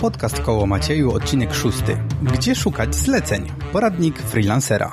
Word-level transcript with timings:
Podcast 0.00 0.40
Koło 0.40 0.66
Macieju, 0.66 1.12
odcinek 1.12 1.54
szósty. 1.54 1.96
Gdzie 2.22 2.54
szukać 2.54 2.94
zleceń? 2.94 3.52
Poradnik 3.72 4.18
freelancera. 4.18 4.92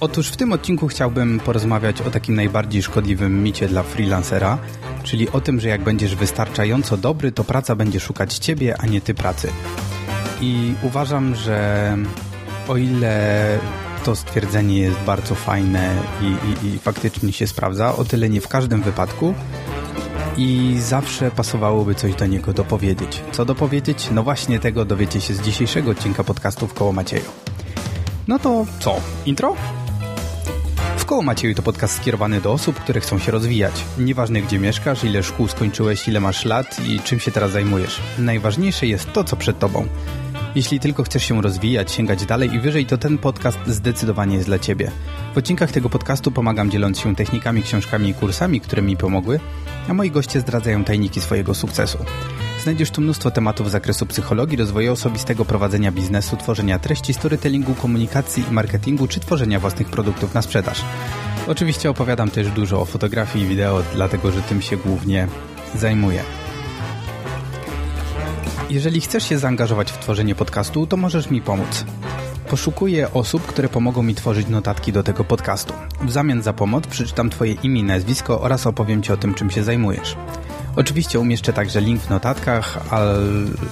Otóż 0.00 0.28
w 0.28 0.36
tym 0.36 0.52
odcinku 0.52 0.88
chciałbym 0.88 1.40
porozmawiać 1.40 2.02
o 2.02 2.10
takim 2.10 2.34
najbardziej 2.34 2.82
szkodliwym 2.82 3.42
micie 3.42 3.68
dla 3.68 3.82
freelancera, 3.82 4.58
czyli 5.02 5.30
o 5.30 5.40
tym, 5.40 5.60
że 5.60 5.68
jak 5.68 5.82
będziesz 5.82 6.16
wystarczająco 6.16 6.96
dobry, 6.96 7.32
to 7.32 7.44
praca 7.44 7.76
będzie 7.76 8.00
szukać 8.00 8.38
ciebie, 8.38 8.76
a 8.78 8.86
nie 8.86 9.00
ty 9.00 9.14
pracy. 9.14 9.50
I 10.40 10.74
uważam, 10.82 11.34
że 11.34 11.96
o 12.68 12.76
ile 12.76 13.58
to 14.04 14.16
stwierdzenie 14.16 14.78
jest 14.78 14.98
bardzo 14.98 15.34
fajne 15.34 15.96
i, 16.20 16.66
i, 16.66 16.74
i 16.74 16.78
faktycznie 16.78 17.32
się 17.32 17.46
sprawdza, 17.46 17.96
o 17.96 18.04
tyle 18.04 18.28
nie 18.28 18.40
w 18.40 18.48
każdym 18.48 18.82
wypadku, 18.82 19.34
i 20.36 20.76
zawsze 20.80 21.30
pasowałoby 21.30 21.94
coś 21.94 22.14
do 22.14 22.26
niego 22.26 22.52
dopowiedzieć. 22.52 23.22
Co 23.32 23.44
dopowiedzieć? 23.44 24.08
No 24.12 24.22
właśnie 24.22 24.58
tego 24.58 24.84
dowiecie 24.84 25.20
się 25.20 25.34
z 25.34 25.40
dzisiejszego 25.40 25.90
odcinka 25.90 26.24
podcastów 26.24 26.74
Koło 26.74 26.92
Macieju. 26.92 27.30
No 28.28 28.38
to 28.38 28.66
co? 28.80 29.00
Intro? 29.26 29.56
W 30.96 31.04
Koło 31.04 31.22
Macieju 31.22 31.54
to 31.54 31.62
podcast 31.62 31.96
skierowany 31.96 32.40
do 32.40 32.52
osób, 32.52 32.80
które 32.80 33.00
chcą 33.00 33.18
się 33.18 33.32
rozwijać. 33.32 33.84
Nieważne 33.98 34.42
gdzie 34.42 34.58
mieszkasz, 34.58 35.04
ile 35.04 35.22
szkół 35.22 35.48
skończyłeś, 35.48 36.08
ile 36.08 36.20
masz 36.20 36.44
lat 36.44 36.80
i 36.88 37.00
czym 37.00 37.20
się 37.20 37.30
teraz 37.30 37.52
zajmujesz. 37.52 38.00
Najważniejsze 38.18 38.86
jest 38.86 39.12
to, 39.12 39.24
co 39.24 39.36
przed 39.36 39.58
tobą. 39.58 39.86
Jeśli 40.54 40.80
tylko 40.80 41.02
chcesz 41.02 41.24
się 41.24 41.42
rozwijać, 41.42 41.92
sięgać 41.92 42.26
dalej 42.26 42.54
i 42.54 42.60
wyżej, 42.60 42.86
to 42.86 42.98
ten 42.98 43.18
podcast 43.18 43.58
zdecydowanie 43.66 44.36
jest 44.36 44.48
dla 44.48 44.58
Ciebie. 44.58 44.90
W 45.34 45.38
odcinkach 45.38 45.72
tego 45.72 45.88
podcastu 45.88 46.30
pomagam 46.30 46.70
dzieląc 46.70 46.98
się 46.98 47.16
technikami, 47.16 47.62
książkami 47.62 48.08
i 48.08 48.14
kursami, 48.14 48.60
które 48.60 48.82
mi 48.82 48.96
pomogły, 48.96 49.40
a 49.88 49.94
moi 49.94 50.10
goście 50.10 50.40
zdradzają 50.40 50.84
tajniki 50.84 51.20
swojego 51.20 51.54
sukcesu. 51.54 51.98
Znajdziesz 52.62 52.90
tu 52.90 53.00
mnóstwo 53.00 53.30
tematów 53.30 53.68
z 53.68 53.72
zakresu 53.72 54.06
psychologii, 54.06 54.56
rozwoju 54.56 54.92
osobistego, 54.92 55.44
prowadzenia 55.44 55.92
biznesu, 55.92 56.36
tworzenia 56.36 56.78
treści, 56.78 57.14
storytellingu, 57.14 57.74
komunikacji 57.74 58.44
i 58.50 58.52
marketingu, 58.52 59.08
czy 59.08 59.20
tworzenia 59.20 59.60
własnych 59.60 59.88
produktów 59.88 60.34
na 60.34 60.42
sprzedaż. 60.42 60.80
Oczywiście 61.46 61.90
opowiadam 61.90 62.30
też 62.30 62.50
dużo 62.50 62.80
o 62.80 62.84
fotografii 62.84 63.44
i 63.44 63.48
wideo, 63.48 63.82
dlatego 63.94 64.32
że 64.32 64.42
tym 64.42 64.62
się 64.62 64.76
głównie 64.76 65.28
zajmuję. 65.74 66.22
Jeżeli 68.74 69.00
chcesz 69.00 69.28
się 69.28 69.38
zaangażować 69.38 69.92
w 69.92 69.98
tworzenie 69.98 70.34
podcastu, 70.34 70.86
to 70.86 70.96
możesz 70.96 71.30
mi 71.30 71.40
pomóc. 71.40 71.84
Poszukuję 72.50 73.12
osób, 73.12 73.46
które 73.46 73.68
pomogą 73.68 74.02
mi 74.02 74.14
tworzyć 74.14 74.48
notatki 74.48 74.92
do 74.92 75.02
tego 75.02 75.24
podcastu. 75.24 75.74
W 76.00 76.10
zamian 76.10 76.42
za 76.42 76.52
pomoc 76.52 76.86
przeczytam 76.86 77.30
Twoje 77.30 77.52
imię 77.52 77.80
i 77.80 77.84
nazwisko 77.84 78.40
oraz 78.40 78.66
opowiem 78.66 79.02
Ci 79.02 79.12
o 79.12 79.16
tym, 79.16 79.34
czym 79.34 79.50
się 79.50 79.64
zajmujesz. 79.64 80.16
Oczywiście 80.76 81.20
umieszczę 81.20 81.52
także 81.52 81.80
link 81.80 82.00
w 82.00 82.10
notatkach 82.10 82.92
al, 82.92 83.16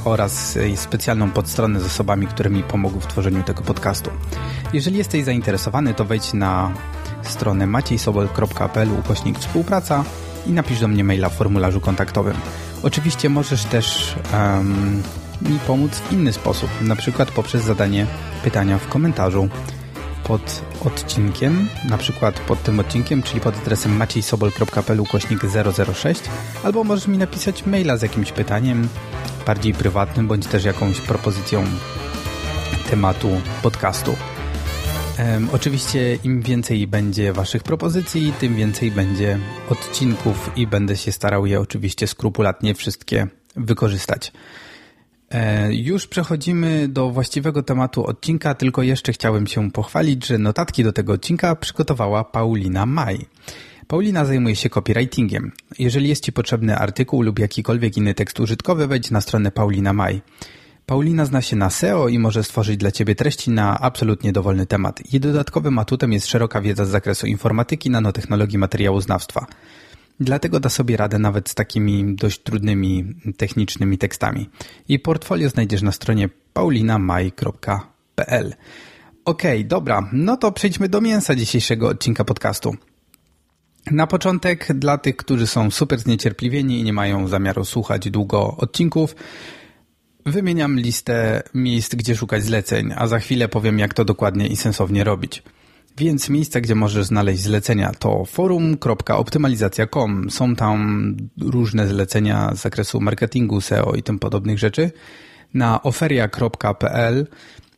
oraz 0.05 0.59
specjalną 0.75 1.31
podstronę 1.31 1.81
z 1.81 1.87
osobami, 1.87 2.27
które 2.27 2.51
mi 2.51 2.63
pomogły 2.63 3.01
w 3.01 3.07
tworzeniu 3.07 3.43
tego 3.43 3.63
podcastu. 3.63 4.11
Jeżeli 4.73 4.99
jesteś 4.99 5.25
zainteresowany, 5.25 5.95
to 5.95 6.05
wejdź 6.05 6.33
na 6.33 6.73
stronę 7.23 7.67
maciejsobol.pl 7.67 8.89
ukośnik 8.99 9.39
współpraca 9.39 10.05
i 10.47 10.53
napisz 10.53 10.81
do 10.81 10.89
mnie 10.89 11.05
maila 11.05 11.29
w 11.29 11.37
formularzu 11.37 11.81
kontaktowym. 11.81 12.37
Oczywiście 12.83 13.29
możesz 13.29 13.65
też 13.65 14.17
um, 14.33 15.03
mi 15.43 15.59
pomóc 15.59 15.93
w 15.99 16.13
inny 16.13 16.33
sposób, 16.33 16.71
na 16.81 16.97
przykład 16.97 17.31
poprzez 17.31 17.65
zadanie 17.65 18.07
pytania 18.45 18.79
w 18.79 18.89
komentarzu 18.89 19.49
pod 20.25 20.63
odcinkiem, 20.85 21.69
na 21.89 21.99
przykład 21.99 22.41
pod 22.41 22.63
tym 22.63 22.81
odcinkiem, 22.81 23.23
czyli 23.23 23.41
pod 23.41 23.57
adresem 23.57 23.97
maciejsobol.pl 23.97 25.05
kośnik 25.13 25.41
006 25.95 26.21
albo 26.65 26.85
możesz 26.85 27.09
mi 27.09 27.19
napisać 27.19 27.67
maila 27.67 27.97
z 27.97 28.03
jakimś 28.03 28.33
pytaniem 28.33 28.89
bardziej 29.47 29.75
prywatnym, 29.75 30.29
bądź 30.29 30.47
też 30.47 30.65
jakąś 30.65 31.01
propozycją 31.01 31.65
tematu 32.91 33.41
podcastu. 33.63 34.17
Um, 35.19 35.49
oczywiście 35.53 36.19
im 36.25 36.43
więcej 36.43 36.87
będzie 36.87 37.33
Waszych 37.33 37.63
propozycji, 37.63 38.33
tym 38.41 38.55
więcej 38.55 38.91
będzie 38.91 39.39
odcinków 39.71 40.51
i 40.57 40.67
będę 40.67 40.97
się 40.97 41.13
starał 41.13 41.47
je 41.47 41.61
oczywiście 41.61 42.07
skrupulatnie 42.07 42.75
wszystkie 42.75 43.27
wykorzystać. 43.57 44.33
E, 45.31 45.75
już 45.75 46.07
przechodzimy 46.07 46.89
do 46.89 47.11
właściwego 47.11 47.63
tematu 47.63 48.07
odcinka, 48.07 48.55
tylko 48.55 48.83
jeszcze 48.83 49.13
chciałem 49.13 49.47
się 49.47 49.71
pochwalić, 49.71 50.27
że 50.27 50.39
notatki 50.39 50.85
do 50.85 50.93
tego 50.93 51.13
odcinka 51.13 51.57
przygotowała 51.57 52.25
Paulina 52.25 52.87
Maj. 52.87 53.27
Paulina 53.87 54.25
zajmuje 54.25 54.57
się 54.57 54.71
copywritingiem. 54.71 55.53
Jeżeli 55.79 56.09
jest 56.09 56.25
Ci 56.25 56.33
potrzebny 56.33 56.77
artykuł 56.77 57.23
lub 57.23 57.39
jakikolwiek 57.39 57.97
inny 57.97 58.15
tekst 58.15 58.41
użytkowy, 58.41 58.87
wejdź 58.87 59.11
na 59.11 59.21
stronę 59.21 59.51
Paulina 59.51 59.93
Maj. 59.93 60.23
Paulina 60.93 61.25
zna 61.25 61.43
się 61.43 61.57
na 61.57 61.71
SEO 61.71 62.09
i 62.09 62.19
może 62.19 62.45
stworzyć 62.45 62.77
dla 62.77 62.91
Ciebie 62.91 63.15
treści 63.15 63.51
na 63.51 63.81
absolutnie 63.81 64.33
dowolny 64.33 64.67
temat. 64.67 65.13
Jej 65.13 65.21
dodatkowym 65.21 65.79
atutem 65.79 66.13
jest 66.13 66.27
szeroka 66.27 66.61
wiedza 66.61 66.85
z 66.85 66.89
zakresu 66.89 67.27
informatyki, 67.27 67.91
nanotechnologii, 67.91 68.59
materiałoznawstwa. 68.59 69.47
Dlatego 70.21 70.61
da 70.61 70.69
sobie 70.69 70.97
radę 70.97 71.19
nawet 71.19 71.49
z 71.49 71.55
takimi 71.55 72.15
dość 72.15 72.43
trudnymi 72.43 73.15
technicznymi 73.37 73.99
tekstami. 73.99 74.51
Jej 74.89 74.99
portfolio 74.99 75.49
znajdziesz 75.49 75.83
na 75.83 75.93
stronie 75.93 76.29
paulinamaj.pl. 76.53 78.55
Okej, 79.25 79.59
okay, 79.59 79.65
dobra, 79.65 80.09
no 80.13 80.37
to 80.37 80.53
przejdźmy 80.53 80.89
do 80.89 81.01
mięsa 81.01 81.35
dzisiejszego 81.35 81.89
odcinka 81.89 82.25
podcastu. 82.25 82.75
Na 83.91 84.07
początek, 84.07 84.69
dla 84.75 84.99
tych, 84.99 85.17
którzy 85.17 85.47
są 85.47 85.71
super 85.71 85.99
zniecierpliwieni 85.99 86.81
i 86.81 86.85
nie 86.85 86.93
mają 86.93 87.29
zamiaru 87.29 87.65
słuchać 87.65 88.11
długo 88.11 88.57
odcinków, 88.57 89.15
Wymieniam 90.27 90.81
listę 90.81 91.43
miejsc, 91.55 91.95
gdzie 91.95 92.17
szukać 92.17 92.45
zleceń, 92.45 92.93
a 92.97 93.07
za 93.07 93.19
chwilę 93.19 93.49
powiem, 93.49 93.79
jak 93.79 93.95
to 93.95 94.05
dokładnie 94.05 94.47
i 94.47 94.57
sensownie 94.57 95.05
robić. 95.05 95.43
Więc 95.99 96.29
miejsca, 96.29 96.61
gdzie 96.61 96.75
możesz 96.75 97.07
znaleźć 97.07 97.43
zlecenia 97.43 97.93
to 97.99 98.25
forum.optymalizacja.com. 98.25 100.31
Są 100.31 100.57
tam 100.57 101.17
różne 101.41 101.89
zlecenia 101.89 102.55
z 102.55 102.61
zakresu 102.61 103.01
marketingu, 103.01 103.61
SEO 103.61 103.95
i 103.95 104.03
tym 104.03 104.19
podobnych 104.19 104.59
rzeczy. 104.59 104.91
Na 105.55 105.83
oferia.pl 105.83 107.27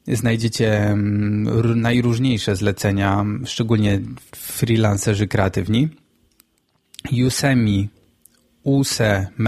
znajdziecie 0.08 0.82
mm, 0.82 1.80
najróżniejsze 1.80 2.56
zlecenia, 2.56 3.24
szczególnie 3.44 4.00
freelancerzy 4.36 5.26
kreatywni. 5.26 5.88
Usemi 7.26 7.88
useme.eu 8.64 9.38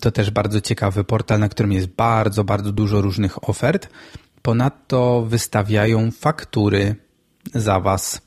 to 0.00 0.10
też 0.10 0.30
bardzo 0.30 0.60
ciekawy 0.60 1.04
portal, 1.04 1.40
na 1.40 1.48
którym 1.48 1.72
jest 1.72 1.86
bardzo, 1.86 2.44
bardzo 2.44 2.72
dużo 2.72 3.00
różnych 3.00 3.48
ofert. 3.48 3.88
Ponadto 4.42 5.24
wystawiają 5.28 6.10
faktury 6.10 6.96
za 7.54 7.80
Was. 7.80 8.20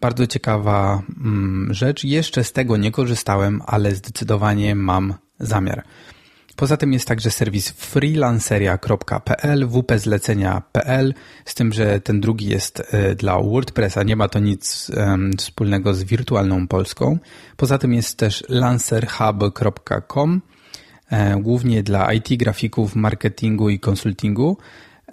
Bardzo 0.00 0.26
ciekawa 0.26 1.02
mm, 1.24 1.74
rzecz. 1.74 2.04
Jeszcze 2.04 2.44
z 2.44 2.52
tego 2.52 2.76
nie 2.76 2.90
korzystałem, 2.90 3.62
ale 3.66 3.94
zdecydowanie 3.94 4.74
mam 4.74 5.14
zamiar. 5.40 5.84
Poza 6.56 6.76
tym 6.76 6.92
jest 6.92 7.08
także 7.08 7.30
serwis 7.30 7.70
freelanceria.pl, 7.70 9.68
wpzlecenia.pl, 9.68 11.14
z 11.44 11.54
tym, 11.54 11.72
że 11.72 12.00
ten 12.00 12.20
drugi 12.20 12.46
jest 12.46 12.82
e, 12.90 13.14
dla 13.14 13.42
WordPressa, 13.42 14.02
nie 14.02 14.16
ma 14.16 14.28
to 14.28 14.38
nic 14.38 14.90
wspólnego 15.38 15.94
z 15.94 16.04
wirtualną 16.04 16.68
Polską. 16.68 17.18
Poza 17.56 17.78
tym 17.78 17.94
jest 17.94 18.18
też 18.18 18.44
lancerhub.com, 18.48 20.40
głównie 21.40 21.82
dla 21.82 22.12
IT 22.12 22.36
grafików, 22.36 22.96
marketingu 22.96 23.68
i 23.68 23.78
konsultingu 23.78 24.58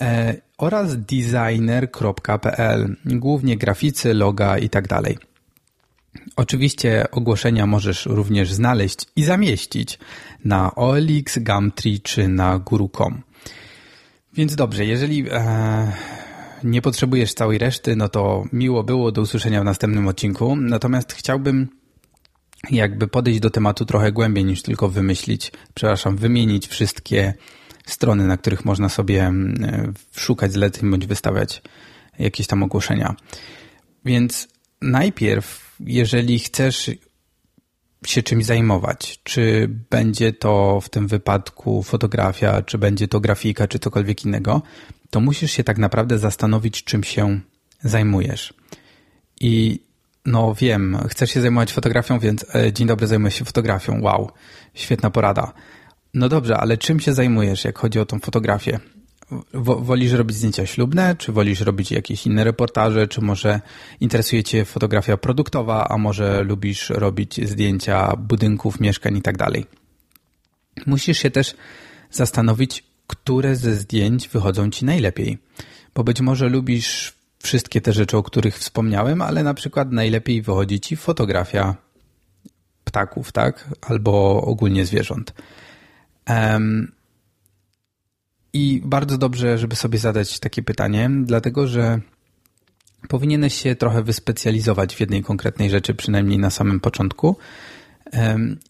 e, 0.02 0.36
oraz 0.58 0.98
designer.pl, 0.98 2.96
głównie 3.06 3.58
graficy, 3.58 4.14
loga 4.14 4.58
i 4.58 4.70
tak. 4.70 4.88
Oczywiście 6.36 7.06
ogłoszenia 7.12 7.66
możesz 7.66 8.06
również 8.06 8.54
znaleźć 8.54 9.06
i 9.16 9.24
zamieścić 9.24 10.00
na 10.46 10.76
OLX, 10.76 11.40
Gumtree 11.40 12.00
czy 12.00 12.28
na 12.28 12.60
Guru.com. 12.60 13.22
Więc 14.34 14.56
dobrze, 14.56 14.86
jeżeli 14.86 15.26
e, 15.32 15.92
nie 16.64 16.82
potrzebujesz 16.82 17.34
całej 17.34 17.58
reszty, 17.58 17.96
no 17.96 18.10
to 18.10 18.44
miło 18.54 18.84
było 18.84 19.12
do 19.12 19.22
usłyszenia 19.22 19.62
w 19.62 19.66
następnym 19.66 20.08
odcinku. 20.08 20.56
Natomiast 20.56 21.14
chciałbym 21.14 21.81
jakby 22.70 23.08
podejść 23.08 23.40
do 23.40 23.50
tematu 23.50 23.86
trochę 23.86 24.12
głębiej 24.12 24.46
niż 24.46 24.62
tylko 24.62 24.90
wymyślić, 24.90 25.52
przepraszam, 25.74 26.18
wymienić 26.18 26.68
wszystkie 26.68 27.34
strony, 27.86 28.28
na 28.28 28.38
których 28.38 28.66
można 28.66 28.90
sobie 28.90 29.26
mm, 29.26 29.94
szukać 30.16 30.54
zleceń 30.54 30.92
bądź 30.92 31.06
wystawiać 31.06 31.62
jakieś 32.20 32.48
tam 32.48 32.64
ogłoszenia. 32.64 33.16
Więc 34.06 34.48
najpierw, 34.82 35.76
jeżeli 35.80 36.40
chcesz 36.40 36.92
się 38.06 38.24
czymś 38.24 38.46
zajmować, 38.46 39.20
czy 39.24 39.70
będzie 39.90 40.34
to 40.34 40.82
w 40.82 40.90
tym 40.90 41.08
wypadku 41.08 41.84
fotografia, 41.84 42.62
czy 42.62 42.78
będzie 42.78 43.08
to 43.08 43.20
grafika, 43.20 43.68
czy 43.68 43.80
cokolwiek 43.80 44.26
innego, 44.26 44.62
to 45.10 45.20
musisz 45.20 45.52
się 45.52 45.64
tak 45.64 45.78
naprawdę 45.78 46.18
zastanowić, 46.20 46.84
czym 46.84 47.04
się 47.04 47.40
zajmujesz. 47.84 48.54
I 49.40 49.80
No 50.26 50.56
wiem, 50.56 50.98
chcesz 51.10 51.32
się 51.32 51.42
zajmować 51.42 51.74
fotografią, 51.74 52.20
więc 52.20 52.56
e, 52.56 52.74
dzień 52.74 52.88
dobry, 52.88 53.08
zajmuję 53.08 53.32
się 53.32 53.46
fotografią. 53.46 54.02
Wow, 54.02 54.32
świetna 54.74 55.10
porada. 55.10 55.54
No 56.14 56.30
dobrze, 56.30 56.58
ale 56.58 56.78
czym 56.78 57.00
się 57.00 57.14
zajmujesz, 57.14 57.66
jak 57.66 57.78
chodzi 57.80 58.00
o 58.00 58.06
tą 58.06 58.20
fotografię? 58.20 58.80
Wolisz 59.54 60.12
robić 60.12 60.38
zdjęcia 60.38 60.66
ślubne, 60.66 61.16
czy 61.16 61.32
wolisz 61.32 61.62
robić 61.62 61.92
jakieś 61.92 62.26
inne 62.26 62.44
reportaże, 62.44 63.08
czy 63.08 63.22
może 63.22 63.62
interesuje 64.00 64.44
Cię 64.44 64.66
fotografia 64.66 65.18
produktowa, 65.18 65.88
a 65.90 65.98
może 65.98 66.44
lubisz 66.44 66.90
robić 66.90 67.50
zdjęcia 67.50 68.16
budynków, 68.16 68.80
mieszkań 68.80 69.18
i 69.18 69.22
tak 69.22 69.38
dalej? 69.38 69.66
Musisz 70.86 71.18
się 71.18 71.32
też 71.32 71.56
zastanowić, 72.12 72.84
które 73.08 73.56
ze 73.56 73.76
zdjęć 73.76 74.28
wychodzą 74.28 74.70
Ci 74.70 74.86
najlepiej, 74.86 75.38
bo 75.96 76.04
być 76.04 76.22
może 76.22 76.50
lubisz 76.50 77.21
wszystkie 77.42 77.82
te 77.82 77.94
rzeczy, 77.94 78.18
o 78.18 78.24
których 78.24 78.58
wspomniałem, 78.58 79.22
ale 79.22 79.44
na 79.44 79.54
przykład 79.54 79.92
najlepiej 79.92 80.42
wychodzi 80.42 80.80
Ci 80.80 80.96
fotografia 80.96 81.76
ptaków, 82.84 83.32
tak? 83.32 83.70
Albo 83.82 84.42
ogólnie 84.42 84.86
zwierząt. 84.86 85.34
Um, 86.30 86.92
I 88.54 88.82
bardzo 88.86 89.18
dobrze, 89.18 89.58
żeby 89.58 89.76
sobie 89.76 90.00
zadać 90.00 90.40
takie 90.40 90.64
pytanie, 90.64 91.10
dlatego 91.24 91.68
że 91.68 92.00
powinieneś 93.08 93.54
się 93.54 93.76
trochę 93.76 94.04
wyspecjalizować 94.04 94.96
w 94.96 95.00
jednej 95.00 95.24
konkretnej 95.24 95.70
rzeczy, 95.70 95.94
przynajmniej 95.94 96.40
na 96.40 96.50
samym 96.50 96.80
początku, 96.80 97.36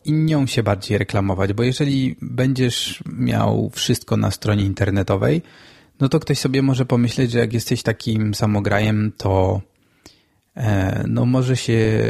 i 0.05 0.13
nią 0.13 0.47
się 0.47 0.63
bardziej 0.63 0.97
reklamować, 0.97 1.53
bo 1.53 1.63
jeżeli 1.63 2.15
będziesz 2.21 3.03
miał 3.05 3.71
wszystko 3.73 4.17
na 4.17 4.31
stronie 4.31 4.63
internetowej, 4.63 5.41
no 6.01 6.09
to 6.09 6.19
ktoś 6.19 6.39
sobie 6.39 6.61
może 6.61 6.85
pomyśleć, 6.85 7.31
że 7.31 7.39
jak 7.39 7.53
jesteś 7.53 7.83
takim 7.83 8.33
samograjem, 8.33 9.11
to 9.17 9.61
e, 10.57 11.03
no 11.07 11.25
może 11.25 11.57
się 11.57 12.03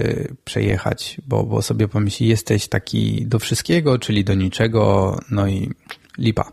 przejechać, 0.43 1.21
bo, 1.27 1.43
bo 1.43 1.61
sobie 1.61 1.87
pomyśli, 1.87 2.27
jesteś 2.27 2.67
taki 2.67 3.25
do 3.25 3.39
wszystkiego, 3.39 3.99
czyli 3.99 4.23
do 4.23 4.33
niczego, 4.33 5.17
no 5.31 5.47
i 5.47 5.71
lipa. 6.17 6.51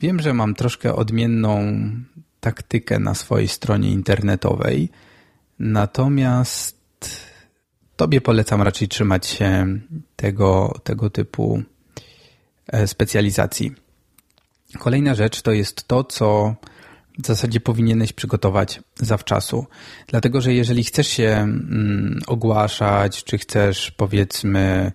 Wiem, 0.00 0.20
że 0.20 0.34
mam 0.34 0.54
troszkę 0.54 0.94
odmienną 0.94 1.80
taktykę 2.40 2.98
na 2.98 3.14
swojej 3.14 3.48
stronie 3.48 3.90
internetowej, 3.90 4.88
natomiast 5.58 6.76
tobie 7.96 8.20
polecam 8.20 8.62
raczej 8.62 8.88
trzymać 8.88 9.26
się 9.26 9.66
tego, 10.16 10.80
tego 10.84 11.10
typu 11.10 11.62
e, 12.66 12.86
specjalizacji. 12.86 13.85
Kolejna 14.78 15.14
rzecz 15.14 15.42
to 15.42 15.52
jest 15.52 15.88
to, 15.88 16.04
co 16.04 16.54
w 17.18 17.26
zasadzie 17.26 17.60
powinieneś 17.60 18.12
przygotować 18.12 18.80
zawczasu. 18.96 19.66
Dlatego, 20.06 20.40
że 20.40 20.54
jeżeli 20.54 20.84
chcesz 20.84 21.08
się 21.08 21.28
mm, 21.28 22.20
ogłaszać, 22.26 23.24
czy 23.24 23.38
chcesz 23.38 23.90
powiedzmy 23.90 24.92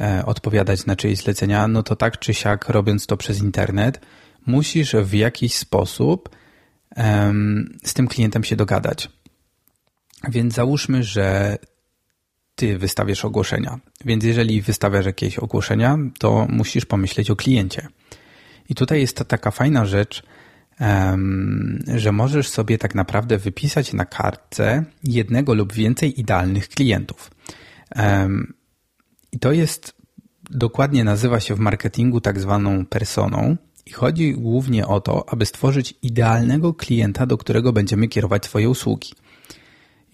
e, 0.00 0.26
odpowiadać 0.26 0.86
na 0.86 0.96
czyjeś 0.96 1.18
zlecenia, 1.18 1.68
no 1.68 1.82
to 1.82 1.96
tak 1.96 2.18
czy 2.18 2.34
siak 2.34 2.68
robiąc 2.68 3.06
to 3.06 3.16
przez 3.16 3.42
internet, 3.42 4.00
musisz 4.46 4.96
w 4.96 5.14
jakiś 5.14 5.54
sposób 5.54 6.28
z 7.84 7.94
tym 7.94 8.08
klientem 8.08 8.44
się 8.44 8.56
dogadać. 8.56 9.08
Więc 10.28 10.54
załóżmy, 10.54 11.02
że 11.02 11.58
ty 12.54 12.78
wystawiasz 12.78 13.24
ogłoszenia. 13.24 13.78
Więc 14.04 14.24
jeżeli 14.24 14.62
wystawiasz 14.62 15.06
jakieś 15.06 15.38
ogłoszenia, 15.38 15.98
to 16.18 16.46
musisz 16.48 16.84
pomyśleć 16.84 17.30
o 17.30 17.36
kliencie. 17.36 17.88
I 18.68 18.74
tutaj 18.74 19.00
jest 19.00 19.16
to 19.16 19.24
taka 19.24 19.50
fajna 19.50 19.86
rzecz, 19.86 20.22
że 21.94 22.12
możesz 22.12 22.48
sobie 22.48 22.78
tak 22.78 22.94
naprawdę 22.94 23.38
wypisać 23.38 23.92
na 23.92 24.04
kartce 24.04 24.84
jednego 25.04 25.54
lub 25.54 25.72
więcej 25.72 26.20
idealnych 26.20 26.68
klientów. 26.68 27.30
I 29.32 29.38
to 29.38 29.52
jest, 29.52 29.94
dokładnie 30.50 31.04
nazywa 31.04 31.40
się 31.40 31.54
w 31.54 31.58
marketingu 31.58 32.20
tak 32.20 32.40
zwaną 32.40 32.86
personą 32.86 33.56
i 33.86 33.92
chodzi 33.92 34.32
głównie 34.32 34.86
o 34.86 35.00
to, 35.00 35.24
aby 35.28 35.46
stworzyć 35.46 35.94
idealnego 36.02 36.74
klienta, 36.74 37.26
do 37.26 37.38
którego 37.38 37.72
będziemy 37.72 38.08
kierować 38.08 38.42
Twoje 38.42 38.68
usługi. 38.68 39.12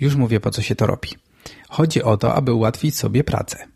Już 0.01 0.17
mówię, 0.17 0.41
po 0.41 0.51
co 0.51 0.63
się 0.63 0.75
to 0.75 0.87
robi. 0.87 1.09
Chodzi 1.69 2.03
o 2.03 2.17
to, 2.17 2.35
aby 2.35 2.53
ułatwić 2.53 2.97
sobie 2.97 3.25
pracę. 3.25 3.67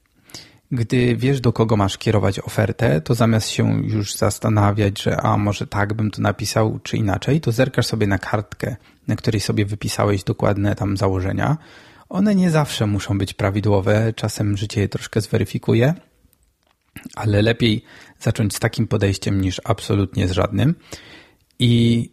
Gdy 0.73 1.17
wiesz, 1.17 1.41
do 1.41 1.53
kogo 1.53 1.77
masz 1.77 1.99
kierować 1.99 2.41
ofertę, 2.41 3.01
to 3.01 3.15
zamiast 3.15 3.49
się 3.49 3.83
już 3.85 4.15
zastanawiać, 4.15 5.03
że 5.03 5.21
a 5.21 5.37
może 5.37 5.67
tak 5.67 5.95
bym 5.95 6.11
to 6.11 6.23
napisał, 6.23 6.79
czy 6.83 6.97
inaczej, 6.97 7.41
to 7.41 7.53
zerkasz 7.53 7.87
sobie 7.87 8.07
na 8.07 8.19
kartkę, 8.19 8.77
na 9.07 9.17
której 9.17 9.41
sobie 9.41 9.67
wypisałeś 9.67 10.25
dokładne 10.25 10.75
tam 10.75 10.97
założenia. 10.97 11.57
One 12.09 12.35
nie 12.35 12.51
zawsze 12.51 12.87
muszą 12.87 13.19
być 13.19 13.35
prawidłowe, 13.35 14.13
czasem 14.17 14.57
życie 14.57 14.81
je 14.81 14.89
troszkę 14.89 15.21
zweryfikuje, 15.21 15.95
ale 17.15 17.43
lepiej 17.43 17.85
zacząć 18.21 18.57
z 18.57 18.61
takim 18.61 18.87
podejściem 18.87 19.41
niż 19.41 19.61
absolutnie 19.65 20.29
z 20.29 20.33
żadnym. 20.33 20.75
I 21.59 22.13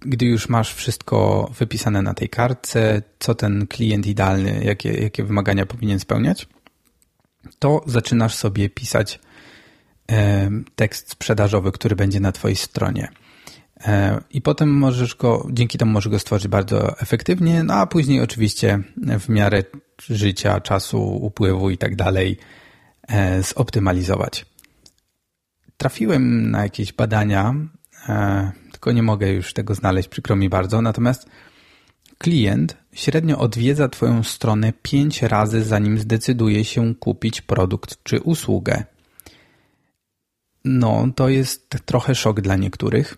gdy 0.00 0.26
już 0.26 0.48
masz 0.48 0.74
wszystko 0.74 1.50
wypisane 1.58 2.02
na 2.02 2.14
tej 2.14 2.28
kartce, 2.28 3.02
co 3.18 3.34
ten 3.34 3.66
klient 3.66 4.06
idealny, 4.06 4.64
jakie, 4.64 4.92
jakie 4.92 5.24
wymagania 5.24 5.66
powinien 5.66 6.00
spełniać, 6.00 6.48
to 7.58 7.82
zaczynasz 7.86 8.34
sobie 8.34 8.70
pisać 8.70 9.20
e, 10.10 10.50
tekst 10.76 11.10
sprzedażowy, 11.10 11.72
który 11.72 11.96
będzie 11.96 12.20
na 12.20 12.32
Twojej 12.32 12.56
stronie. 12.56 13.08
E, 13.80 14.20
I 14.30 14.42
potem 14.42 14.70
możesz 14.70 15.14
go, 15.14 15.48
dzięki 15.50 15.78
temu 15.78 15.92
możesz 15.92 16.10
go 16.10 16.18
stworzyć 16.18 16.48
bardzo 16.48 17.00
efektywnie, 17.00 17.62
no 17.62 17.74
a 17.74 17.86
później 17.86 18.20
oczywiście 18.20 18.78
w 19.20 19.28
miarę 19.28 19.62
życia, 20.08 20.60
czasu, 20.60 21.02
upływu 21.02 21.70
i 21.70 21.78
tak 21.78 21.96
dalej 21.96 22.38
e, 23.08 23.42
zoptymalizować. 23.42 24.46
Trafiłem 25.76 26.50
na 26.50 26.62
jakieś 26.62 26.92
badania, 26.92 27.54
tylko 28.72 28.92
nie 28.92 29.02
mogę 29.02 29.32
już 29.32 29.52
tego 29.52 29.74
znaleźć, 29.74 30.08
przykro 30.08 30.36
mi 30.36 30.48
bardzo, 30.48 30.82
natomiast 30.82 31.28
Klient 32.18 32.76
średnio 32.94 33.38
odwiedza 33.38 33.88
Twoją 33.88 34.22
stronę 34.22 34.72
5 34.82 35.22
razy, 35.22 35.64
zanim 35.64 35.98
zdecyduje 35.98 36.64
się 36.64 36.94
kupić 36.94 37.40
produkt 37.40 38.02
czy 38.02 38.20
usługę. 38.20 38.84
No, 40.64 41.06
to 41.16 41.28
jest 41.28 41.68
trochę 41.84 42.14
szok 42.14 42.40
dla 42.40 42.56
niektórych. 42.56 43.16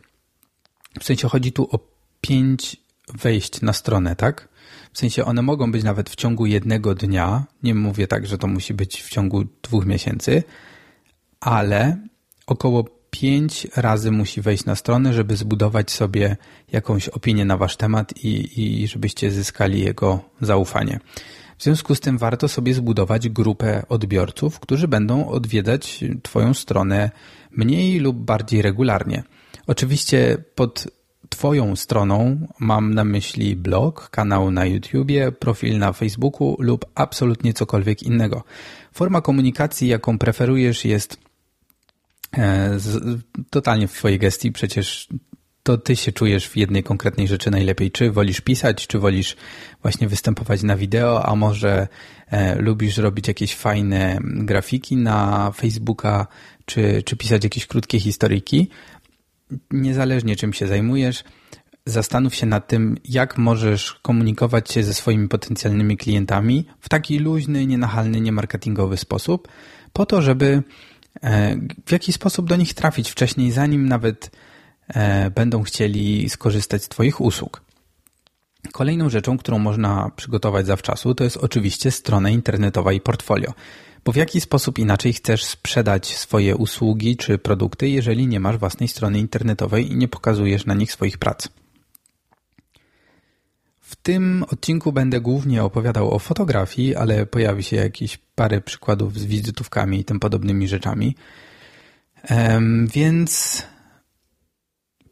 W 1.00 1.04
sensie 1.04 1.28
chodzi 1.28 1.52
tu 1.52 1.68
o 1.72 1.78
5 2.20 2.76
wejść 3.14 3.60
na 3.60 3.72
stronę, 3.72 4.16
tak? 4.16 4.48
W 4.92 4.98
sensie 4.98 5.24
one 5.24 5.42
mogą 5.42 5.72
być 5.72 5.84
nawet 5.84 6.10
w 6.10 6.16
ciągu 6.16 6.46
jednego 6.46 6.94
dnia. 6.94 7.44
Nie 7.62 7.74
mówię 7.74 8.06
tak, 8.06 8.26
że 8.26 8.38
to 8.38 8.46
musi 8.46 8.74
być 8.74 9.02
w 9.02 9.08
ciągu 9.08 9.44
dwóch 9.62 9.86
miesięcy, 9.86 10.42
ale 11.40 11.96
około 12.46 12.95
pięć 13.20 13.66
razy 13.76 14.10
musi 14.10 14.40
wejść 14.40 14.64
na 14.64 14.74
stronę, 14.74 15.12
żeby 15.12 15.36
zbudować 15.36 15.90
sobie 15.90 16.36
jakąś 16.72 17.08
opinię 17.08 17.44
na 17.44 17.56
wasz 17.56 17.76
temat 17.76 18.24
i, 18.24 18.62
i 18.62 18.88
żebyście 18.88 19.30
zyskali 19.30 19.80
jego 19.80 20.20
zaufanie. 20.40 21.00
W 21.58 21.62
związku 21.64 21.94
z 21.94 22.00
tym 22.00 22.18
warto 22.18 22.48
sobie 22.48 22.74
zbudować 22.74 23.28
grupę 23.28 23.82
odbiorców, 23.88 24.60
którzy 24.60 24.88
będą 24.88 25.28
odwiedzać 25.28 26.04
Twoją 26.22 26.54
stronę 26.54 27.10
mniej 27.50 27.98
lub 27.98 28.16
bardziej 28.16 28.62
regularnie. 28.62 29.22
Oczywiście 29.66 30.36
pod 30.54 30.88
Twoją 31.28 31.76
stroną 31.76 32.46
mam 32.58 32.94
na 32.94 33.04
myśli 33.04 33.56
blog, 33.56 34.10
kanał 34.10 34.50
na 34.50 34.66
YouTubie, 34.66 35.32
profil 35.32 35.78
na 35.78 35.92
Facebooku 35.92 36.56
lub 36.58 36.86
absolutnie 36.94 37.52
cokolwiek 37.52 38.02
innego. 38.02 38.44
Forma 38.92 39.20
komunikacji, 39.20 39.88
jaką 39.88 40.18
preferujesz, 40.18 40.84
jest 40.84 41.25
totalnie 43.50 43.88
w 43.88 43.92
twojej 43.92 44.18
gestii 44.18 44.52
przecież 44.52 45.08
to 45.66 45.78
ty 45.78 45.96
się 45.96 46.12
czujesz 46.12 46.48
w 46.48 46.56
jednej 46.56 46.82
konkretnej 46.82 47.28
rzeczy 47.28 47.50
najlepiej. 47.50 47.90
Czy 47.90 48.10
wolisz 48.10 48.40
pisać, 48.40 48.86
czy 48.86 48.98
wolisz 48.98 49.36
właśnie 49.82 50.08
występować 50.08 50.62
na 50.62 50.76
wideo, 50.76 51.26
a 51.26 51.36
może 51.36 51.88
e, 52.30 52.54
lubisz 52.62 52.96
robić 52.96 53.28
jakieś 53.28 53.54
fajne 53.54 54.18
grafiki 54.22 54.96
na 54.96 55.50
Facebooka, 55.50 56.26
czy, 56.64 57.02
czy 57.02 57.16
pisać 57.16 57.44
jakieś 57.44 57.66
krótkie 57.66 58.00
historyjki. 58.00 58.68
Niezależnie 59.70 60.36
czym 60.36 60.52
się 60.52 60.66
zajmujesz, 60.66 61.24
zastanów 61.86 62.34
się 62.34 62.46
nad 62.46 62.68
tym, 62.68 62.98
jak 63.04 63.38
możesz 63.38 63.92
komunikować 64.02 64.72
się 64.72 64.82
ze 64.82 64.94
swoimi 64.94 65.28
potencjalnymi 65.28 65.96
klientami 65.96 66.66
w 66.80 66.88
taki 66.88 67.18
luźny, 67.18 67.66
nienachalny, 67.66 68.20
niemarketingowy 68.20 68.96
sposób, 68.96 69.48
po 69.92 70.06
to, 70.06 70.22
żeby 70.22 70.62
E, 70.62 70.95
w 71.86 71.92
jaki 71.92 72.12
sposób 72.12 72.48
do 72.48 72.56
nich 72.56 72.74
trafić 72.74 73.10
wcześniej, 73.10 73.52
zanim 73.52 73.88
nawet 73.88 74.30
e, 74.88 75.30
będą 75.30 75.62
chcieli 75.62 76.28
skorzystać 76.28 76.84
z 76.84 76.88
Twoich 76.88 77.20
usług. 77.20 77.62
Kolejną 78.72 79.08
rzeczą, 79.10 79.38
którą 79.38 79.58
można 79.58 80.10
przygotować 80.16 80.66
zawczasu, 80.66 81.14
to 81.14 81.24
jest 81.24 81.36
oczywiście 81.36 81.90
strona 81.90 82.30
internetowa 82.30 82.92
i 82.92 83.00
portfolio. 83.00 83.52
Bo 84.04 84.12
w 84.12 84.16
jaki 84.16 84.40
sposób 84.40 84.78
inaczej 84.78 85.12
chcesz 85.12 85.44
sprzedać 85.44 86.16
swoje 86.16 86.56
usługi 86.56 87.16
czy 87.16 87.38
produkty, 87.38 87.88
jeżeli 87.88 88.26
nie 88.26 88.40
masz 88.40 88.56
własnej 88.56 88.88
strony 88.88 89.18
internetowej 89.18 89.92
i 89.92 89.96
nie 89.96 90.08
pokazujesz 90.08 90.66
na 90.66 90.74
nich 90.74 90.92
swoich 90.92 91.18
prac? 91.18 91.48
W 93.86 93.96
tym 93.96 94.44
odcinku 94.50 94.92
będę 94.92 95.20
głównie 95.20 95.64
opowiadał 95.64 96.14
o 96.14 96.18
fotografii, 96.18 96.96
ale 96.96 97.26
pojawi 97.26 97.62
się 97.62 97.76
jakieś 97.76 98.18
parę 98.34 98.60
przykładów 98.60 99.18
z 99.18 99.24
wizytówkami 99.24 100.00
i 100.00 100.04
tym 100.04 100.20
podobnymi 100.20 100.68
rzeczami. 100.68 101.16
Więc 102.94 103.62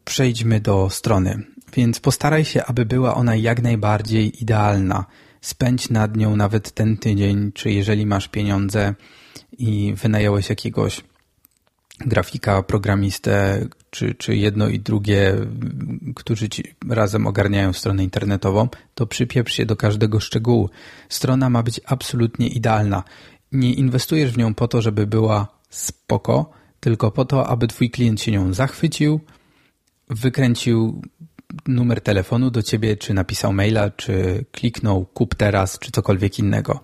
przejdźmy 0.05 0.59
do 0.59 0.89
strony. 0.89 1.43
Więc 1.73 1.99
postaraj 1.99 2.45
się, 2.45 2.65
aby 2.65 2.85
była 2.85 3.15
ona 3.15 3.35
jak 3.35 3.61
najbardziej 3.61 4.41
idealna. 4.41 5.05
Spędź 5.41 5.89
nad 5.89 6.17
nią 6.17 6.35
nawet 6.35 6.71
ten 6.71 6.97
tydzień, 6.97 7.51
czy 7.51 7.71
jeżeli 7.71 8.05
masz 8.05 8.27
pieniądze 8.27 8.95
i 9.57 9.93
wynająłeś 9.97 10.49
jakiegoś 10.49 11.01
grafika, 11.99 12.63
programistę, 12.63 13.67
czy, 13.89 14.15
czy 14.15 14.35
jedno 14.35 14.67
i 14.67 14.79
drugie, 14.79 15.33
którzy 16.15 16.49
ci 16.49 16.63
razem 16.89 17.27
ogarniają 17.27 17.73
stronę 17.73 18.03
internetową, 18.03 18.67
to 18.93 19.07
przypieprz 19.07 19.53
się 19.53 19.65
do 19.65 19.75
każdego 19.75 20.19
szczegółu. 20.19 20.69
Strona 21.09 21.49
ma 21.49 21.63
być 21.63 21.81
absolutnie 21.85 22.47
idealna. 22.47 23.03
Nie 23.51 23.73
inwestujesz 23.73 24.31
w 24.31 24.37
nią 24.37 24.53
po 24.53 24.67
to, 24.67 24.81
żeby 24.81 25.07
była 25.07 25.47
spoko, 25.69 26.49
tylko 26.79 27.11
po 27.11 27.25
to, 27.25 27.47
aby 27.47 27.67
twój 27.67 27.89
klient 27.89 28.21
się 28.21 28.31
nią 28.31 28.53
zachwycił, 28.53 29.19
wykręcił 30.09 31.01
numer 31.67 32.01
telefonu 32.01 32.51
do 32.51 32.63
ciebie, 32.63 32.97
czy 32.97 33.13
napisał 33.13 33.53
maila, 33.53 33.89
czy 33.89 34.45
kliknął 34.51 35.05
kup 35.05 35.35
teraz, 35.35 35.79
czy 35.79 35.91
cokolwiek 35.91 36.39
innego. 36.39 36.83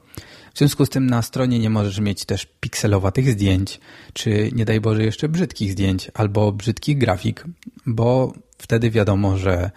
W 0.53 0.57
związku 0.57 0.85
z 0.85 0.89
tym 0.89 1.07
na 1.07 1.21
stronie 1.21 1.59
nie 1.59 1.69
możesz 1.69 1.99
mieć 1.99 2.25
też 2.25 2.47
pikselowatych 2.59 3.31
zdjęć, 3.31 3.79
czy 4.13 4.49
nie 4.53 4.65
daj 4.65 4.81
Boże 4.81 5.03
jeszcze 5.03 5.29
brzydkich 5.29 5.71
zdjęć, 5.71 6.11
albo 6.13 6.51
brzydkich 6.51 6.97
grafik, 6.97 7.45
bo 7.85 8.33
wtedy 8.57 8.91
wiadomo, 8.91 9.37
że 9.37 9.71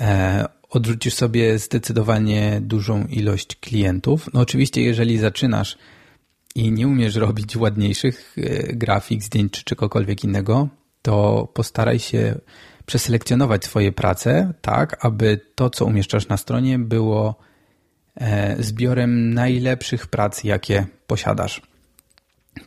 e, 0.00 0.44
odrzucisz 0.70 1.14
sobie 1.14 1.58
zdecydowanie 1.58 2.60
dużą 2.62 3.06
ilość 3.06 3.56
klientów. 3.56 4.30
No 4.34 4.40
oczywiście, 4.40 4.82
jeżeli 4.82 5.18
zaczynasz 5.18 5.78
i 6.54 6.72
nie 6.72 6.88
umiesz 6.88 7.14
robić 7.14 7.56
ładniejszych 7.56 8.36
e, 8.38 8.72
grafik, 8.72 9.22
zdjęć 9.22 9.52
czy 9.52 9.64
czegokolwiek 9.64 10.24
innego, 10.24 10.68
to 11.02 11.48
postaraj 11.54 11.98
się 11.98 12.38
przeselekcjonować 12.86 13.64
swoje 13.64 13.92
prace 13.92 14.54
tak, 14.60 15.04
aby 15.04 15.40
to, 15.54 15.70
co 15.70 15.84
umieszczasz 15.84 16.28
na 16.28 16.36
stronie, 16.36 16.78
było 16.78 17.36
zbiorem 18.58 19.34
najlepszych 19.34 20.06
prac, 20.06 20.44
jakie 20.44 20.86
posiadasz. 21.06 21.62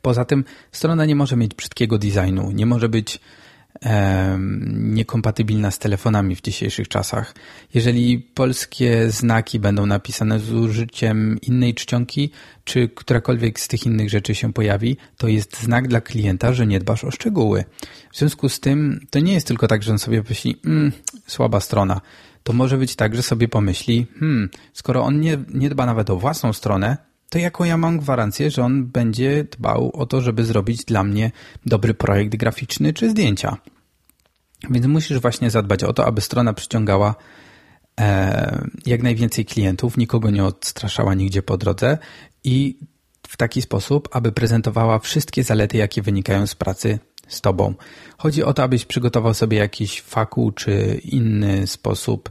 Poza 0.01 0.25
tym 0.25 0.43
strona 0.71 1.05
nie 1.05 1.15
może 1.15 1.35
mieć 1.35 1.55
brzydkiego 1.55 1.97
designu, 1.97 2.51
nie 2.51 2.65
może 2.65 2.89
być 2.89 3.19
niekompatybilna 4.71 5.71
z 5.71 5.79
telefonami 5.79 6.35
w 6.35 6.41
dzisiejszych 6.41 6.87
czasach. 6.87 7.35
Jeżeli 7.73 8.19
polskie 8.19 9.11
znaki 9.11 9.59
będą 9.59 9.85
napisane 9.85 10.39
z 10.39 10.51
użyciem 10.51 11.37
innej 11.41 11.73
czcionki, 11.73 12.31
czy 12.63 12.89
którakolwiek 12.89 13.59
z 13.59 13.67
tych 13.67 13.85
innych 13.85 14.09
rzeczy 14.09 14.35
się 14.35 14.53
pojawi, 14.53 14.97
to 15.17 15.27
jest 15.27 15.61
znak 15.61 15.87
dla 15.87 16.01
klienta, 16.01 16.53
że 16.53 16.67
nie 16.67 16.79
dbasz 16.79 17.03
o 17.03 17.11
szczegóły. 17.11 17.63
W 18.13 18.17
związku 18.17 18.49
z 18.49 18.59
tym 18.59 19.05
to 19.09 19.19
nie 19.19 19.33
jest 19.33 19.47
tylko 19.47 19.67
tak, 19.67 19.83
że 19.83 19.91
on 19.91 19.99
sobie 19.99 20.23
myśli, 20.29 20.55
mm, 20.65 20.91
słaba 21.27 21.59
strona. 21.59 22.01
To 22.45 22.53
może 22.53 22.77
być 22.77 22.95
tak, 22.95 23.15
że 23.15 23.23
sobie 23.23 23.47
pomyśli, 23.47 24.07
hmm, 24.19 24.49
skoro 24.73 25.03
on 25.03 25.19
nie, 25.19 25.37
nie 25.53 25.69
dba 25.69 25.85
nawet 25.85 26.09
o 26.09 26.15
własną 26.15 26.53
stronę, 26.53 26.97
to 27.29 27.39
jako 27.39 27.65
ja 27.65 27.77
mam 27.77 27.99
gwarancję, 27.99 28.51
że 28.51 28.63
on 28.63 28.85
będzie 28.85 29.43
dbał 29.43 29.91
o 29.93 30.05
to, 30.05 30.21
żeby 30.21 30.45
zrobić 30.45 30.85
dla 30.85 31.03
mnie 31.03 31.31
dobry 31.65 31.93
projekt 31.93 32.35
graficzny 32.35 32.93
czy 32.93 33.09
zdjęcia. 33.09 33.57
Więc 34.69 34.85
musisz 34.85 35.19
właśnie 35.19 35.49
zadbać 35.49 35.83
o 35.83 35.93
to, 35.93 36.05
aby 36.05 36.21
strona 36.21 36.53
przyciągała 36.53 37.15
e, 37.99 38.65
jak 38.85 39.03
najwięcej 39.03 39.45
klientów, 39.45 39.97
nikogo 39.97 40.29
nie 40.29 40.43
odstraszała 40.43 41.13
nigdzie 41.13 41.41
po 41.41 41.57
drodze 41.57 41.97
i 42.43 42.77
w 43.27 43.37
taki 43.37 43.61
sposób, 43.61 44.09
aby 44.11 44.31
prezentowała 44.31 44.99
wszystkie 44.99 45.43
zalety, 45.43 45.77
jakie 45.77 46.01
wynikają 46.01 46.47
z 46.47 46.55
pracy 46.55 46.99
z 47.27 47.41
Tobą. 47.41 47.74
Chodzi 48.17 48.44
o 48.44 48.53
to, 48.53 48.63
abyś 48.63 48.86
przygotował 48.86 49.34
sobie 49.34 49.58
jakiś 49.58 50.01
fakuł 50.01 50.51
czy 50.51 51.01
inny 51.03 51.67
sposób 51.67 52.29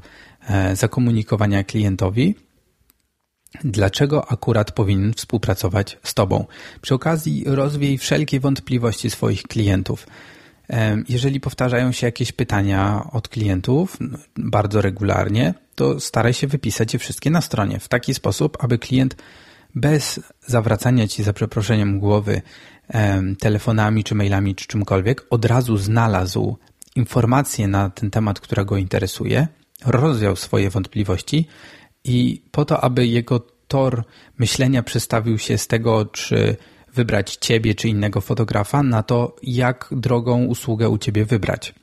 e, 0.48 0.76
zakomunikowania 0.76 1.64
klientowi, 1.64 2.34
Dlaczego 3.64 4.32
akurat 4.32 4.72
powinien 4.72 5.12
współpracować 5.12 5.98
z 6.02 6.14
Tobą? 6.14 6.44
Przy 6.80 6.94
okazji 6.94 7.44
rozwiej 7.46 7.98
wszelkie 7.98 8.40
wątpliwości 8.40 9.10
swoich 9.10 9.42
klientów. 9.42 10.06
Jeżeli 11.08 11.40
powtarzają 11.40 11.92
się 11.92 12.06
jakieś 12.06 12.32
pytania 12.32 13.08
od 13.12 13.28
klientów 13.28 13.98
bardzo 14.36 14.82
regularnie, 14.82 15.54
to 15.74 16.00
staraj 16.00 16.34
się 16.34 16.46
wypisać 16.46 16.92
je 16.92 16.98
wszystkie 16.98 17.30
na 17.30 17.40
stronie 17.40 17.80
w 17.80 17.88
taki 17.88 18.14
sposób, 18.14 18.56
aby 18.60 18.78
klient 18.78 19.16
bez 19.74 20.20
zawracania 20.46 21.08
Ci 21.08 21.22
za 21.22 21.32
przeproszeniem 21.32 22.00
głowy 22.00 22.42
telefonami, 23.38 24.04
czy 24.04 24.14
mailami, 24.14 24.54
czy 24.54 24.66
czymkolwiek, 24.66 25.26
od 25.30 25.44
razu 25.44 25.76
znalazł 25.76 26.56
informacje 26.96 27.68
na 27.68 27.90
ten 27.90 28.10
temat, 28.10 28.40
która 28.40 28.64
go 28.64 28.76
interesuje, 28.76 29.48
rozwiał 29.86 30.36
swoje 30.36 30.70
wątpliwości 30.70 31.48
i 32.04 32.42
po 32.50 32.64
to, 32.64 32.80
aby 32.80 33.06
jego 33.06 33.40
tor 33.68 34.04
myślenia 34.38 34.82
przestawił 34.82 35.38
się 35.38 35.58
z 35.58 35.66
tego, 35.66 36.04
czy 36.04 36.56
wybrać 36.94 37.36
ciebie 37.36 37.74
czy 37.74 37.88
innego 37.88 38.20
fotografa, 38.20 38.82
na 38.82 39.02
to, 39.02 39.36
jak 39.42 39.88
drogą 39.92 40.44
usługę 40.44 40.88
u 40.88 40.98
ciebie 40.98 41.24
wybrać. 41.24 41.74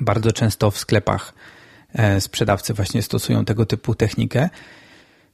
Bardzo 0.00 0.32
często 0.32 0.70
w 0.70 0.78
sklepach 0.78 1.34
e, 1.92 2.20
sprzedawcy 2.20 2.74
właśnie 2.74 3.02
stosują 3.02 3.44
tego 3.44 3.66
typu 3.66 3.94
technikę, 3.94 4.50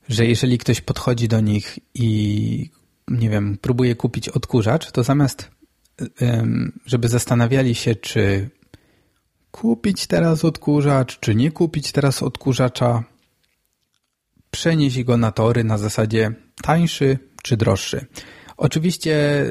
że 0.09 0.27
jeżeli 0.27 0.59
ktoś 0.59 0.81
podchodzi 0.81 1.29
do 1.29 1.41
nich 1.41 1.79
i 1.95 2.71
nie 3.09 3.31
wiem, 3.31 3.59
próbuje 3.61 3.95
kupić 3.95 4.29
odkurzacz, 4.29 4.91
to 4.91 5.03
zamiast 5.03 5.51
żeby 6.87 7.09
zastanawiali 7.09 7.75
się, 7.75 7.95
czy 7.95 8.51
kupić 9.51 10.07
teraz 10.07 10.45
odkurzacz, 10.45 11.21
czy 11.21 11.35
nie 11.35 11.51
kupić 11.51 11.93
teraz 11.93 12.23
odkurzacza, 12.23 13.05
przenieść 14.51 15.03
go 15.03 15.17
na 15.17 15.33
tory 15.33 15.65
na 15.65 15.79
zasadzie 15.79 16.33
tańszy 16.63 17.19
czy 17.43 17.57
droższy. 17.57 18.07
Oczywiście, 18.57 19.45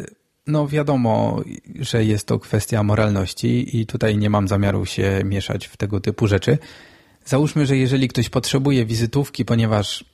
no 0.48 0.68
wiadomo, 0.68 1.42
że 1.80 2.06
jest 2.06 2.28
to 2.28 2.40
kwestia 2.40 2.84
moralności 2.84 3.78
i 3.78 3.86
tutaj 3.86 4.18
nie 4.18 4.30
mam 4.30 4.48
zamiaru 4.48 4.86
się 4.86 5.22
mieszać 5.26 5.68
w 5.68 5.78
tego 5.78 6.00
typu 6.00 6.28
rzeczy. 6.28 6.58
Załóżmy, 7.26 7.66
że 7.66 7.78
jeżeli 7.78 8.08
ktoś 8.08 8.30
potrzebuje 8.30 8.86
wizytówki, 8.86 9.46
ponieważ 9.46 10.06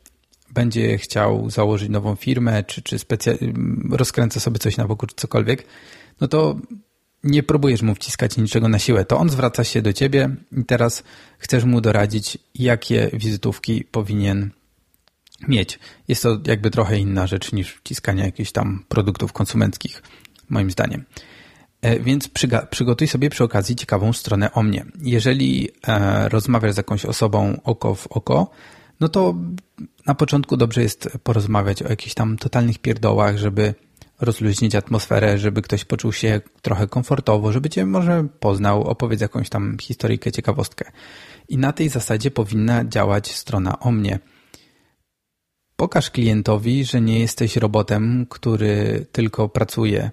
będzie 0.53 0.97
chciał 0.97 1.49
założyć 1.49 1.89
nową 1.89 2.15
firmę, 2.15 2.63
czy, 2.63 2.81
czy 2.81 2.97
rozkręca 3.89 4.39
sobie 4.39 4.59
coś 4.59 4.77
na 4.77 4.87
boku, 4.87 5.07
czy 5.07 5.15
cokolwiek, 5.15 5.65
no 6.21 6.27
to 6.27 6.55
nie 7.23 7.43
próbujesz 7.43 7.81
mu 7.81 7.95
wciskać 7.95 8.37
niczego 8.37 8.69
na 8.69 8.79
siłę. 8.79 9.05
To 9.05 9.17
on 9.17 9.29
zwraca 9.29 9.63
się 9.63 9.81
do 9.81 9.93
ciebie 9.93 10.29
i 10.51 10.65
teraz 10.65 11.03
chcesz 11.37 11.63
mu 11.63 11.81
doradzić, 11.81 12.37
jakie 12.55 13.09
wizytówki 13.13 13.83
powinien 13.83 14.51
mieć. 15.47 15.79
Jest 16.07 16.23
to 16.23 16.39
jakby 16.47 16.69
trochę 16.69 16.97
inna 16.97 17.27
rzecz 17.27 17.53
niż 17.53 17.73
wciskanie 17.73 18.23
jakichś 18.23 18.51
tam 18.51 18.85
produktów 18.87 19.33
konsumenckich, 19.33 20.03
moim 20.49 20.71
zdaniem. 20.71 21.05
E, 21.81 21.99
więc 21.99 22.29
przygotuj 22.69 23.07
sobie 23.07 23.29
przy 23.29 23.43
okazji 23.43 23.75
ciekawą 23.75 24.13
stronę 24.13 24.51
o 24.51 24.63
mnie. 24.63 24.85
Jeżeli 25.01 25.69
e, 25.87 26.29
rozmawiasz 26.29 26.73
z 26.73 26.77
jakąś 26.77 27.05
osobą 27.05 27.61
oko 27.63 27.95
w 27.95 28.07
oko, 28.07 28.51
no 28.99 29.09
to 29.09 29.35
na 30.05 30.15
początku 30.15 30.57
dobrze 30.57 30.81
jest 30.81 31.09
porozmawiać 31.23 31.83
o 31.83 31.89
jakichś 31.89 32.13
tam 32.13 32.37
totalnych 32.37 32.79
pierdołach, 32.79 33.37
żeby 33.37 33.75
rozluźnić 34.21 34.75
atmosferę, 34.75 35.37
żeby 35.37 35.61
ktoś 35.61 35.85
poczuł 35.85 36.13
się 36.13 36.41
trochę 36.61 36.87
komfortowo, 36.87 37.51
żeby 37.51 37.69
cię 37.69 37.85
może 37.85 38.27
poznał, 38.39 38.83
opowiedz 38.83 39.21
jakąś 39.21 39.49
tam 39.49 39.77
historyjkę, 39.81 40.31
ciekawostkę. 40.31 40.91
I 41.49 41.57
na 41.57 41.73
tej 41.73 41.89
zasadzie 41.89 42.31
powinna 42.31 42.85
działać 42.85 43.35
strona 43.35 43.79
o 43.79 43.91
mnie– 43.91 44.19
Pokaż 45.75 46.11
klientowi, 46.11 46.85
że 46.85 47.01
nie 47.01 47.19
jesteś 47.19 47.55
robotem, 47.57 48.25
który 48.29 49.05
tylko 49.11 49.49
pracuje. 49.49 50.11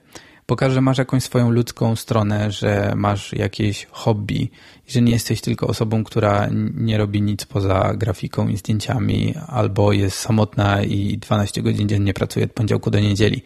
Pokaż, 0.51 0.73
że 0.73 0.81
masz 0.81 0.99
jakąś 0.99 1.23
swoją 1.23 1.51
ludzką 1.51 1.97
stronę, 1.97 2.51
że 2.53 2.93
masz 2.97 3.33
jakieś 3.33 3.87
hobby, 3.91 4.51
że 4.89 5.03
nie 5.03 5.13
jesteś 5.13 5.41
tylko 5.41 5.67
osobą, 5.67 6.05
która 6.05 6.49
nie 6.75 6.99
robi 6.99 7.23
nic 7.23 7.45
poza 7.45 7.95
grafiką 7.95 8.49
i 8.49 8.57
zdjęciami, 8.57 9.35
albo 9.47 9.93
jest 9.93 10.19
samotna 10.19 10.83
i 10.83 11.19
12 11.19 11.63
godzin 11.63 11.89
dziennie 11.89 12.15
pracuje 12.15 12.45
od 12.45 12.53
poniedziałku 12.53 12.91
do 12.91 13.01
niedzieli. 13.01 13.43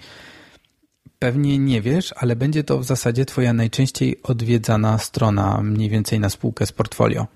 Pewnie 1.18 1.58
nie 1.58 1.82
wiesz, 1.82 2.14
ale 2.16 2.36
będzie 2.36 2.64
to 2.64 2.78
w 2.78 2.84
zasadzie 2.84 3.24
Twoja 3.24 3.52
najczęściej 3.52 4.22
odwiedzana 4.22 4.98
strona, 4.98 5.60
mniej 5.62 5.90
więcej 5.90 6.20
na 6.20 6.30
spółkę 6.30 6.66
z 6.66 6.72
portfolio. 6.72 7.26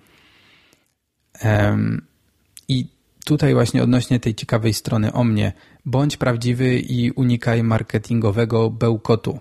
I 2.69 2.87
tutaj 3.25 3.55
właśnie 3.55 3.83
odnośnie 3.83 4.21
tej 4.21 4.35
ciekawej 4.35 4.75
strony 4.75 5.13
o 5.13 5.25
mnie. 5.25 5.53
Bądź 5.85 6.17
prawdziwy 6.17 6.79
i 6.79 7.11
unikaj 7.11 7.63
marketingowego 7.63 8.71
bełkotu. 8.71 9.41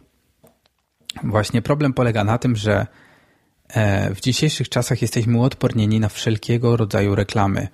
Właśnie 1.23 1.61
problem 1.61 1.93
polega 1.93 2.23
na 2.23 2.37
tym, 2.37 2.55
że 2.55 2.87
e, 3.67 4.15
w 4.15 4.21
dzisiejszych 4.21 4.69
czasach 4.69 5.01
jesteśmy 5.01 5.37
uodpornieni 5.37 5.99
na 5.99 6.09
wszelkiego 6.09 6.77
rodzaju 6.77 7.15
reklamy 7.15 7.67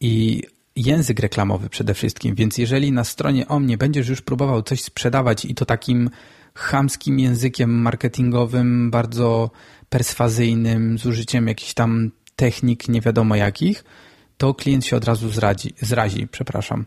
i 0.00 0.42
język 0.76 1.20
reklamowy 1.20 1.68
przede 1.68 1.94
wszystkim. 1.94 2.34
Więc 2.34 2.58
jeżeli 2.58 2.92
na 2.92 3.04
stronie 3.04 3.48
o 3.48 3.58
mnie 3.58 3.78
będziesz 3.78 4.08
już 4.08 4.22
próbował 4.22 4.62
coś 4.62 4.82
sprzedawać 4.82 5.44
i 5.44 5.54
to 5.54 5.64
takim 5.64 6.10
chamskim 6.54 7.18
językiem 7.18 7.70
marketingowym, 7.70 8.90
bardzo 8.90 9.50
perswazyjnym, 9.88 10.98
z 10.98 11.06
użyciem 11.06 11.48
jakichś 11.48 11.74
tam 11.74 12.10
technik 12.36 12.88
nie 12.88 13.00
wiadomo 13.00 13.36
jakich, 13.36 13.84
to 14.36 14.54
klient 14.54 14.86
się 14.86 14.96
od 14.96 15.04
razu 15.04 15.28
zradzi, 15.28 15.74
zrazi. 15.80 16.28
Przepraszam. 16.28 16.86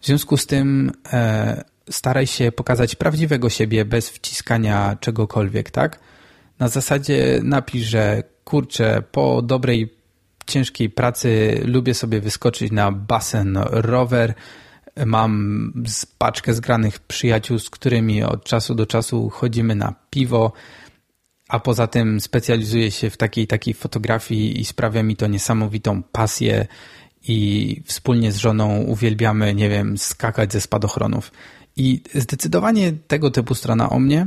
W 0.00 0.06
związku 0.06 0.36
z 0.36 0.46
tym 0.46 0.92
e, 1.12 1.64
staraj 1.90 2.26
się 2.26 2.52
pokazać 2.52 2.94
prawdziwego 2.94 3.50
siebie 3.50 3.84
bez 3.84 4.10
wciskania 4.10 4.96
czegokolwiek, 5.00 5.70
tak? 5.70 6.00
Na 6.58 6.68
zasadzie 6.68 7.40
napisz, 7.42 7.86
że 7.86 8.22
kurczę, 8.44 9.02
po 9.12 9.42
dobrej, 9.42 9.94
ciężkiej 10.46 10.90
pracy 10.90 11.60
lubię 11.64 11.94
sobie 11.94 12.20
wyskoczyć 12.20 12.72
na 12.72 12.92
basen, 12.92 13.58
rower, 13.70 14.34
mam 15.06 15.72
paczkę 16.18 16.54
zgranych 16.54 16.98
przyjaciół, 16.98 17.58
z 17.58 17.70
którymi 17.70 18.22
od 18.22 18.44
czasu 18.44 18.74
do 18.74 18.86
czasu 18.86 19.30
chodzimy 19.30 19.74
na 19.74 19.94
piwo, 20.10 20.52
a 21.48 21.60
poza 21.60 21.86
tym 21.86 22.20
specjalizuję 22.20 22.90
się 22.90 23.10
w 23.10 23.16
takiej 23.16 23.46
takiej 23.46 23.74
fotografii 23.74 24.60
i 24.60 24.64
sprawia 24.64 25.02
mi 25.02 25.16
to 25.16 25.26
niesamowitą 25.26 26.02
pasję 26.02 26.66
i 27.28 27.82
wspólnie 27.84 28.32
z 28.32 28.36
żoną 28.36 28.78
uwielbiamy, 28.78 29.54
nie 29.54 29.68
wiem, 29.68 29.98
skakać 29.98 30.52
ze 30.52 30.60
spadochronów. 30.60 31.32
I 31.78 32.02
zdecydowanie 32.14 32.92
tego 32.92 33.30
typu 33.30 33.54
strona 33.54 33.90
o 33.90 33.98
mnie 33.98 34.26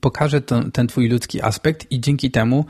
pokaże 0.00 0.40
ten, 0.40 0.72
ten 0.72 0.86
twój 0.86 1.08
ludzki 1.08 1.42
aspekt 1.42 1.92
i 1.92 2.00
dzięki 2.00 2.30
temu 2.30 2.64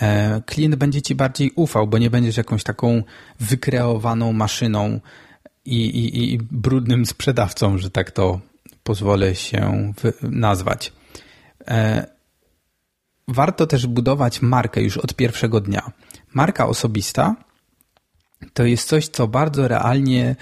e, 0.00 0.42
klient 0.46 0.74
będzie 0.74 1.02
ci 1.02 1.14
bardziej 1.14 1.52
ufał, 1.56 1.86
bo 1.86 1.98
nie 1.98 2.10
będziesz 2.10 2.36
jakąś 2.36 2.62
taką 2.62 3.02
wykreowaną 3.40 4.32
maszyną 4.32 5.00
i, 5.64 5.84
i, 5.84 6.32
i 6.34 6.38
brudnym 6.38 7.06
sprzedawcą, 7.06 7.78
że 7.78 7.90
tak 7.90 8.10
to 8.10 8.40
pozwolę 8.82 9.34
się 9.34 9.92
nazwać. 10.22 10.92
E, 11.68 12.06
warto 13.28 13.66
też 13.66 13.86
budować 13.86 14.42
markę 14.42 14.82
już 14.82 14.96
od 14.96 15.14
pierwszego 15.14 15.60
dnia. 15.60 15.92
Marka 16.34 16.66
osobista 16.66 17.36
to 18.52 18.64
jest 18.64 18.88
coś, 18.88 19.08
co 19.08 19.28
bardzo 19.28 19.68
realnie 19.68 20.36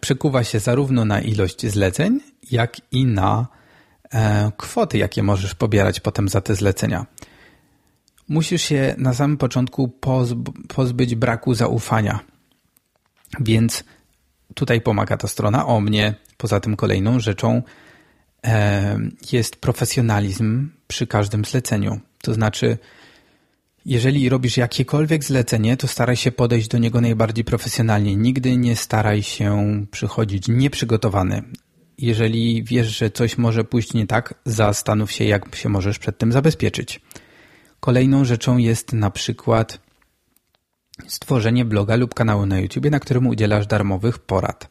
przekuwa 0.00 0.44
się 0.44 0.60
zarówno 0.60 1.04
na 1.04 1.20
ilość 1.20 1.66
zleceń, 1.66 2.20
jak 2.50 2.76
i 2.92 3.06
na 3.06 3.46
e, 4.12 4.52
kwoty, 4.56 4.98
jakie 4.98 5.22
możesz 5.22 5.54
pobierać 5.54 6.00
potem 6.00 6.28
za 6.28 6.40
te 6.40 6.54
zlecenia. 6.54 7.06
Musisz 8.28 8.62
się 8.62 8.94
na 8.98 9.14
samym 9.14 9.36
początku 9.36 9.88
pozbyć 10.68 11.14
braku 11.14 11.54
zaufania. 11.54 12.20
Więc 13.40 13.84
tutaj 14.54 14.80
pomaga 14.80 15.16
ta 15.16 15.28
strona 15.28 15.66
o 15.66 15.80
mnie. 15.80 16.14
Poza 16.36 16.60
tym 16.60 16.76
kolejną 16.76 17.20
rzeczą 17.20 17.62
e, 18.46 18.98
jest 19.32 19.56
profesjonalizm 19.56 20.70
przy 20.86 21.06
każdym 21.06 21.44
zleceniu. 21.44 22.00
To 22.22 22.34
znaczy, 22.34 22.78
jeżeli 23.86 24.28
robisz 24.28 24.56
jakiekolwiek 24.56 25.24
zlecenie, 25.24 25.76
to 25.76 25.88
staraj 25.88 26.16
się 26.16 26.32
podejść 26.32 26.68
do 26.68 26.78
niego 26.78 27.00
najbardziej 27.00 27.44
profesjonalnie. 27.44 28.16
Nigdy 28.16 28.56
nie 28.56 28.76
staraj 28.76 29.22
się 29.22 29.84
przychodzić 29.90 30.48
nieprzygotowany. 30.48 31.42
Jeżeli 31.98 32.64
wiesz, 32.64 32.98
że 32.98 33.10
coś 33.10 33.38
może 33.38 33.64
pójść 33.64 33.94
nie 33.94 34.06
tak, 34.06 34.34
zastanów 34.44 35.12
się, 35.12 35.24
jak 35.24 35.56
się 35.56 35.68
możesz 35.68 35.98
przed 35.98 36.18
tym 36.18 36.32
zabezpieczyć. 36.32 37.00
Kolejną 37.80 38.24
rzeczą 38.24 38.56
jest 38.56 38.92
na 38.92 39.10
przykład 39.10 39.80
stworzenie 41.06 41.64
bloga 41.64 41.96
lub 41.96 42.14
kanału 42.14 42.46
na 42.46 42.60
YouTube, 42.60 42.90
na 42.90 43.00
którym 43.00 43.26
udzielasz 43.26 43.66
darmowych 43.66 44.18
porad. 44.18 44.68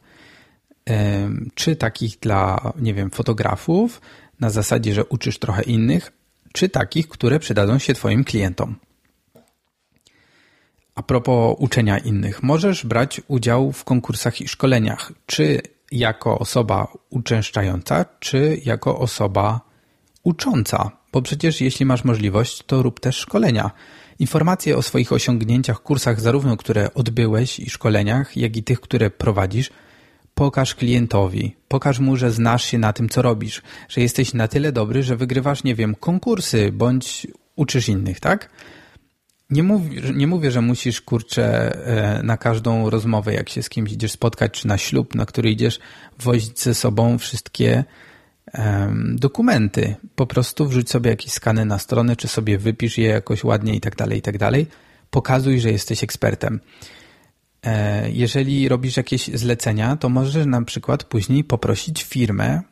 Czy 1.54 1.76
takich 1.76 2.18
dla, 2.18 2.72
nie 2.78 2.94
wiem, 2.94 3.10
fotografów, 3.10 4.00
na 4.40 4.50
zasadzie, 4.50 4.94
że 4.94 5.04
uczysz 5.04 5.38
trochę 5.38 5.62
innych, 5.62 6.12
czy 6.52 6.68
takich, 6.68 7.08
które 7.08 7.38
przydadzą 7.38 7.78
się 7.78 7.94
Twoim 7.94 8.24
klientom. 8.24 8.76
A 10.94 11.02
propos 11.02 11.56
uczenia 11.58 11.98
innych, 11.98 12.42
możesz 12.42 12.86
brać 12.86 13.20
udział 13.28 13.72
w 13.72 13.84
konkursach 13.84 14.40
i 14.40 14.48
szkoleniach, 14.48 15.12
czy 15.26 15.60
jako 15.92 16.38
osoba 16.38 16.88
uczęszczająca, 17.10 18.04
czy 18.20 18.60
jako 18.64 18.98
osoba 18.98 19.60
ucząca, 20.22 20.90
bo 21.12 21.22
przecież 21.22 21.60
jeśli 21.60 21.86
masz 21.86 22.04
możliwość, 22.04 22.62
to 22.66 22.82
rób 22.82 23.00
też 23.00 23.16
szkolenia. 23.16 23.70
Informacje 24.18 24.76
o 24.76 24.82
swoich 24.82 25.12
osiągnięciach, 25.12 25.82
kursach, 25.82 26.20
zarówno 26.20 26.56
które 26.56 26.94
odbyłeś 26.94 27.60
i 27.60 27.70
szkoleniach, 27.70 28.36
jak 28.36 28.56
i 28.56 28.62
tych, 28.62 28.80
które 28.80 29.10
prowadzisz, 29.10 29.70
pokaż 30.34 30.74
klientowi. 30.74 31.56
Pokaż 31.68 31.98
mu, 31.98 32.16
że 32.16 32.30
znasz 32.30 32.64
się 32.64 32.78
na 32.78 32.92
tym, 32.92 33.08
co 33.08 33.22
robisz, 33.22 33.62
że 33.88 34.00
jesteś 34.00 34.34
na 34.34 34.48
tyle 34.48 34.72
dobry, 34.72 35.02
że 35.02 35.16
wygrywasz, 35.16 35.64
nie 35.64 35.74
wiem, 35.74 35.94
konkursy 35.94 36.72
bądź 36.72 37.26
uczysz 37.56 37.88
innych, 37.88 38.20
tak? 38.20 38.50
Nie, 39.50 39.62
nie 40.14 40.26
mówię, 40.26 40.50
że 40.50 40.60
musisz, 40.60 41.00
kurczę, 41.00 41.74
e, 41.86 42.22
na 42.22 42.36
każdą 42.36 42.90
rozmowę, 42.90 43.34
jak 43.34 43.48
się 43.48 43.62
z 43.62 43.68
kimś 43.68 43.92
idziesz 43.92 44.12
spotkać, 44.12 44.52
czy 44.52 44.68
na 44.68 44.78
ślub, 44.78 45.14
na 45.14 45.26
który 45.26 45.50
idziesz, 45.50 45.78
wozić 46.18 46.60
ze 46.60 46.74
sobą 46.74 47.18
wszystkie 47.18 47.84
um, 48.58 49.16
dokumenty. 49.20 49.94
Po 50.14 50.26
prostu 50.26 50.68
wrzuć 50.68 50.90
sobie 50.90 51.10
jakieś 51.10 51.32
skany 51.32 51.64
na 51.64 51.78
stronę, 51.78 52.16
czy 52.16 52.28
sobie 52.28 52.58
wypisz 52.58 52.98
je 52.98 53.06
jakoś 53.06 53.44
ładnie 53.44 53.74
i 53.74 53.80
tak 53.80 53.96
dalej, 53.96 54.18
i 54.18 54.22
tak 54.22 54.38
dalej. 54.38 54.66
Pokazuj, 55.10 55.60
że 55.60 55.70
jesteś 55.70 56.04
ekspertem. 56.04 56.60
E, 57.62 58.10
jeżeli 58.10 58.68
robisz 58.68 58.96
jakieś 58.96 59.26
zlecenia, 59.26 59.96
to 59.96 60.08
możesz 60.08 60.46
na 60.46 60.62
przykład 60.62 61.04
później 61.04 61.44
poprosić 61.44 62.02
firmę, 62.02 62.62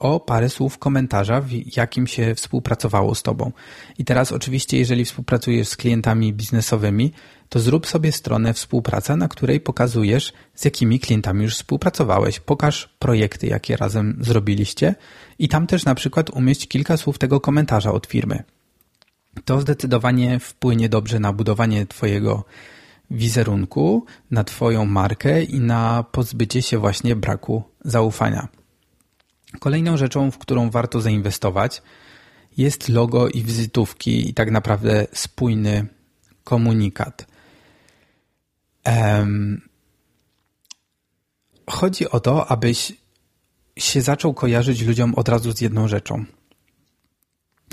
o 0.00 0.20
parę 0.20 0.48
słów 0.48 0.78
komentarza, 0.78 1.40
w 1.40 1.76
jakim 1.76 2.06
się 2.06 2.34
współpracowało 2.34 3.14
z 3.14 3.22
Tobą. 3.22 3.52
I 3.98 4.04
teraz 4.04 4.32
oczywiście, 4.32 4.78
jeżeli 4.78 5.04
współpracujesz 5.04 5.68
z 5.68 5.76
klientami 5.76 6.32
biznesowymi, 6.32 7.12
to 7.48 7.60
zrób 7.60 7.86
sobie 7.86 8.12
stronę 8.12 8.54
współpraca, 8.54 9.16
na 9.16 9.28
której 9.28 9.60
pokazujesz, 9.60 10.32
z 10.54 10.64
jakimi 10.64 11.00
klientami 11.00 11.42
już 11.42 11.54
współpracowałeś. 11.54 12.40
Pokaż 12.40 12.88
projekty, 12.98 13.46
jakie 13.46 13.76
razem 13.76 14.18
zrobiliście 14.20 14.94
i 15.38 15.48
tam 15.48 15.66
też 15.66 15.84
na 15.84 15.94
przykład 15.94 16.30
umieść 16.30 16.68
kilka 16.68 16.96
słów 16.96 17.18
tego 17.18 17.40
komentarza 17.40 17.92
od 17.92 18.06
firmy. 18.06 18.42
To 19.44 19.60
zdecydowanie 19.60 20.38
wpłynie 20.38 20.88
dobrze 20.88 21.20
na 21.20 21.32
budowanie 21.32 21.86
Twojego 21.86 22.44
wizerunku, 23.10 24.04
na 24.30 24.44
Twoją 24.44 24.84
markę 24.86 25.42
i 25.42 25.60
na 25.60 26.04
pozbycie 26.12 26.62
się 26.62 26.78
właśnie 26.78 27.16
braku 27.16 27.62
zaufania. 27.84 28.59
Kolejną 29.58 29.96
rzeczą, 29.96 30.30
w 30.30 30.38
którą 30.38 30.70
warto 30.70 31.00
zainwestować, 31.00 31.82
jest 32.56 32.88
logo 32.88 33.28
i 33.28 33.42
wizytówki 33.42 34.28
i 34.28 34.34
tak 34.34 34.50
naprawdę 34.50 35.06
spójny 35.12 35.86
komunikat. 36.44 37.26
Um, 38.86 39.60
chodzi 41.70 42.10
o 42.10 42.20
to, 42.20 42.50
abyś 42.50 42.92
się 43.78 44.00
zaczął 44.00 44.34
kojarzyć 44.34 44.82
ludziom 44.82 45.14
od 45.14 45.28
razu 45.28 45.52
z 45.52 45.60
jedną 45.60 45.88
rzeczą. 45.88 46.24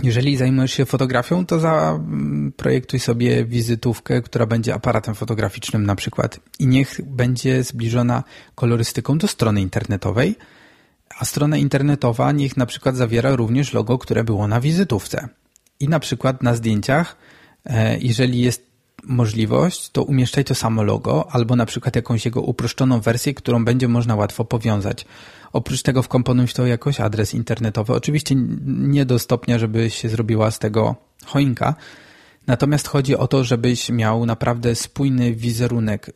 Jeżeli 0.04 0.38
zajmujesz 0.38 0.74
się 0.74 0.86
fotografią, 0.86 1.46
to 1.46 1.60
zaprojektuj 1.60 3.00
sobie 3.00 3.46
wizytówkę, 3.46 4.22
która 4.22 4.46
będzie 4.46 4.74
aparatem 4.74 5.16
fotograficznym 5.16 5.86
na 5.86 5.96
przykład 5.96 6.40
i 6.60 6.68
niech 6.68 7.02
będzie 7.06 7.63
zbliżona 7.63 8.24
kolorystyką 8.56 9.18
do 9.18 9.28
strony 9.28 9.62
internetowej, 9.62 10.36
a 11.20 11.26
strona 11.26 11.58
internetowa 11.58 12.32
niech 12.32 12.58
na 12.58 12.65
przykład 12.65 12.96
zawiera 12.96 13.36
również 13.36 13.74
logo, 13.74 13.98
które 13.98 14.24
było 14.24 14.48
na 14.48 14.62
wizytówce. 14.62 15.30
I 15.80 15.89
na 15.89 16.00
przykład 16.00 16.43
na 16.43 16.56
zdjęciach, 16.56 17.17
e, 17.65 17.98
jeżeli 17.98 18.41
jest 18.41 18.67
możliwość, 19.04 19.89
to 19.89 20.04
umieszczaj 20.04 20.43
to 20.43 20.56
samo 20.56 20.84
logo 20.84 21.28
albo 21.32 21.56
na 21.56 21.65
przykład 21.65 21.96
jakąś 21.96 22.26
jego 22.26 22.41
uproszczoną 22.41 23.00
wersję, 23.00 23.34
którą 23.34 23.65
będzie 23.65 23.88
można 23.88 24.15
łatwo 24.15 24.46
powiązać. 24.46 25.06
Oprócz 25.54 25.82
tego 25.82 26.04
wkomponuj 26.04 26.48
to 26.48 26.65
jakoś 26.65 27.00
adres 27.00 27.34
internetowy. 27.34 27.93
Oczywiście 27.93 28.36
nie 28.65 29.06
do 29.06 29.20
stopnia, 29.20 29.60
żeby 29.60 29.89
się 29.89 30.10
zrobiła 30.10 30.52
z 30.52 30.60
tego 30.60 30.96
choinka. 31.26 31.76
Natomiast 32.48 32.88
chodzi 32.88 33.15
o 33.15 33.28
to, 33.28 33.43
żebyś 33.43 33.89
miał 33.89 34.26
naprawdę 34.26 34.76
spójny 34.76 35.34
wizerunek 35.34 36.12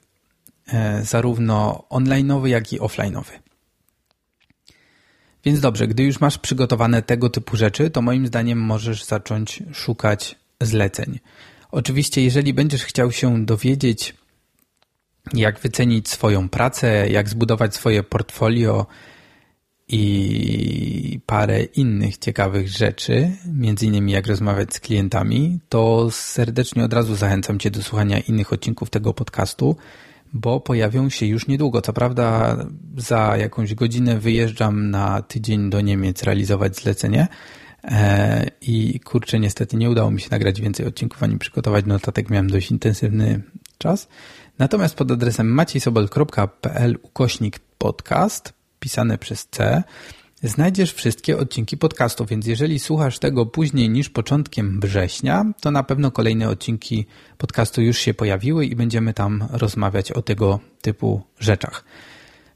e, 0.67 1.06
zarówno 1.06 1.84
online'owy, 1.89 2.45
jak 2.45 2.73
i 2.73 2.80
offline'owy. 2.80 3.40
Więc 5.45 5.60
dobrze, 5.60 5.88
gdy 5.88 6.04
już 6.04 6.19
masz 6.19 6.38
przygotowane 6.38 7.01
tego 7.01 7.30
typu 7.30 7.58
rzeczy, 7.58 7.89
to 7.89 8.01
moim 8.01 8.27
zdaniem 8.27 8.60
możesz 8.60 9.04
zacząć 9.04 9.63
szukać 9.73 10.36
zleceń. 10.62 11.19
Oczywiście, 11.71 12.23
jeżeli 12.23 12.54
będziesz 12.54 12.84
chciał 12.84 13.12
się 13.12 13.45
dowiedzieć, 13.45 14.15
jak 15.34 15.60
wycenić 15.60 16.10
swoją 16.10 16.49
pracę, 16.49 17.10
jak 17.10 17.30
zbudować 17.30 17.75
swoje 17.75 18.04
portfolio 18.04 18.86
i 19.88 21.19
parę 21.25 21.63
innych 21.63 22.17
ciekawych 22.17 22.69
rzeczy, 22.69 23.32
między 23.54 23.86
innymi 23.86 24.12
jak 24.12 24.27
rozmawiać 24.27 24.73
z 24.73 24.80
klientami, 24.80 25.60
to 25.69 26.12
serdecznie 26.12 26.84
od 26.84 26.93
razu 26.93 27.15
zachęcam 27.15 27.60
Cię 27.60 27.71
do 27.71 27.84
słuchania 27.84 28.19
innych 28.19 28.54
odcinków 28.54 28.89
tego 28.89 29.13
podcastu 29.13 29.75
bo 30.34 30.60
pojawią 30.60 31.10
się 31.10 31.26
już 31.26 31.48
niedługo. 31.48 31.82
Co 31.82 31.94
prawda 31.94 32.58
za 32.98 33.38
jakąś 33.38 33.74
godzinę 33.74 34.20
wyjeżdżam 34.20 34.91
na 34.91 35.22
tydzień 35.22 35.70
do 35.70 35.82
Niemiec 35.82 36.24
realizować 36.24 36.76
zlecenie 36.76 37.28
e, 37.84 38.48
i 38.62 39.00
kurczę, 39.00 39.39
niestety 39.39 39.78
nie 39.78 39.89
udało 39.89 40.12
mi 40.12 40.22
się 40.22 40.28
nagrać 40.32 40.62
więcej 40.62 40.86
odcinków 40.86 41.24
ani 41.24 41.38
przygotować 41.38 41.86
notatek. 41.86 42.30
Miałem 42.30 42.50
dość 42.50 42.72
intensywny 42.72 43.41
czas. 43.78 44.08
Natomiast 44.60 44.96
pod 44.96 45.12
adresem 45.12 45.54
maciesobol.pl 45.54 46.98
ukośnik 47.02 47.60
podcast 47.78 48.54
pisane 48.80 49.17
przez 49.17 49.48
C 49.48 49.84
znajdziesz 50.43 50.93
wszystkie 50.93 51.38
odcinki 51.38 51.77
podcastu, 51.77 52.25
więc 52.25 52.47
jeżeli 52.47 52.80
słuchasz 52.80 53.19
tego 53.19 53.45
później 53.45 53.89
niż 53.89 54.10
początkiem 54.10 54.80
września, 54.80 55.45
to 55.62 55.71
na 55.71 55.84
pewno 55.84 56.12
kolejne 56.12 56.49
odcinki 56.49 57.06
podcastu 57.38 57.82
już 57.82 57.97
się 57.97 58.13
pojawiły 58.13 58.65
i 58.65 58.75
będziemy 58.75 59.13
tam 59.13 59.47
rozmawiać 59.51 60.12
o 60.12 60.21
tego 60.21 60.60
typu 60.82 61.21
rzeczach. 61.39 61.84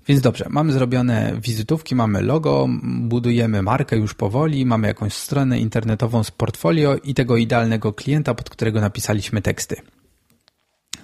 Więc 0.07 0.21
dobrze, 0.21 0.45
mamy 0.49 0.73
zrobione 0.73 1.37
wizytówki, 1.41 1.95
mamy 1.95 2.21
logo, 2.21 2.67
budujemy 2.83 3.61
markę 3.61 3.97
już 3.97 4.13
powoli, 4.13 4.65
mamy 4.65 4.87
jakąś 4.87 5.13
stronę 5.13 5.59
internetową 5.59 6.23
z 6.23 6.31
portfolio 6.31 6.95
i 7.03 7.13
tego 7.13 7.37
idealnego 7.37 7.93
klienta, 7.93 8.33
pod 8.33 8.49
którego 8.49 8.81
napisaliśmy 8.81 9.41
teksty. 9.41 9.75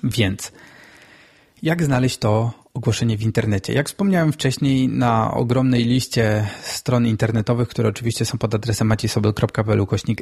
Więc 0.03 0.51
jak 1.63 1.83
znaleźć 1.83 2.17
to 2.17 2.60
ogłoszenie 2.73 3.17
w 3.17 3.21
internecie? 3.21 3.73
Jak 3.73 3.87
wspomniałem 3.87 4.33
wcześniej, 4.33 4.89
na 4.89 5.33
ogromnej 5.33 5.85
liście 5.85 6.47
stron 6.61 7.07
internetowych, 7.07 7.67
które 7.69 7.89
oczywiście 7.89 8.25
są 8.25 8.37
pod 8.37 8.55
adresem 8.55 8.87
maciesobel.pl 8.87 9.85
kośnik 9.85 10.21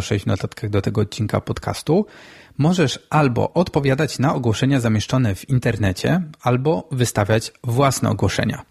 006 0.00 0.24
w 0.24 0.26
notatkach 0.26 0.70
do 0.70 0.82
tego 0.82 1.00
odcinka 1.00 1.40
podcastu, 1.40 2.06
możesz 2.58 3.06
albo 3.10 3.52
odpowiadać 3.52 4.18
na 4.18 4.34
ogłoszenia 4.34 4.80
zamieszczone 4.80 5.34
w 5.34 5.48
internecie, 5.48 6.22
albo 6.42 6.88
wystawiać 6.92 7.52
własne 7.64 8.10
ogłoszenia. 8.10 8.64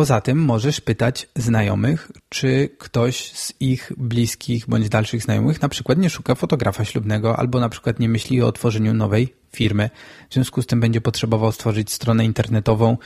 Poza 0.00 0.20
tym 0.20 0.38
możesz 0.38 0.80
pytać 0.80 1.28
znajomych, 1.36 2.10
czy 2.28 2.68
ktoś 2.78 3.32
z 3.32 3.52
ich 3.60 3.92
bliskich 3.96 4.66
bądź 4.68 4.88
dalszych 4.88 5.22
znajomych 5.22 5.62
na 5.62 5.68
przykład 5.68 5.98
nie 5.98 6.10
szuka 6.10 6.34
fotografa 6.34 6.84
ślubnego 6.84 7.36
albo 7.36 7.60
na 7.60 7.68
przykład 7.68 8.00
nie 8.00 8.08
myśli 8.08 8.42
o 8.42 8.46
otworzeniu 8.46 8.94
nowej 8.94 9.34
firmy. 9.52 9.90
W 10.30 10.34
związku 10.34 10.62
z 10.62 10.66
tym 10.66 10.80
będzie 10.80 11.00
potrzebował 11.00 11.52
stworzyć 11.52 11.92
stronę 11.92 12.24
internetową, 12.24 12.96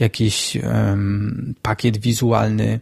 jakiś 0.00 0.56
um, 0.56 1.54
pakiet 1.62 1.98
wizualny 1.98 2.80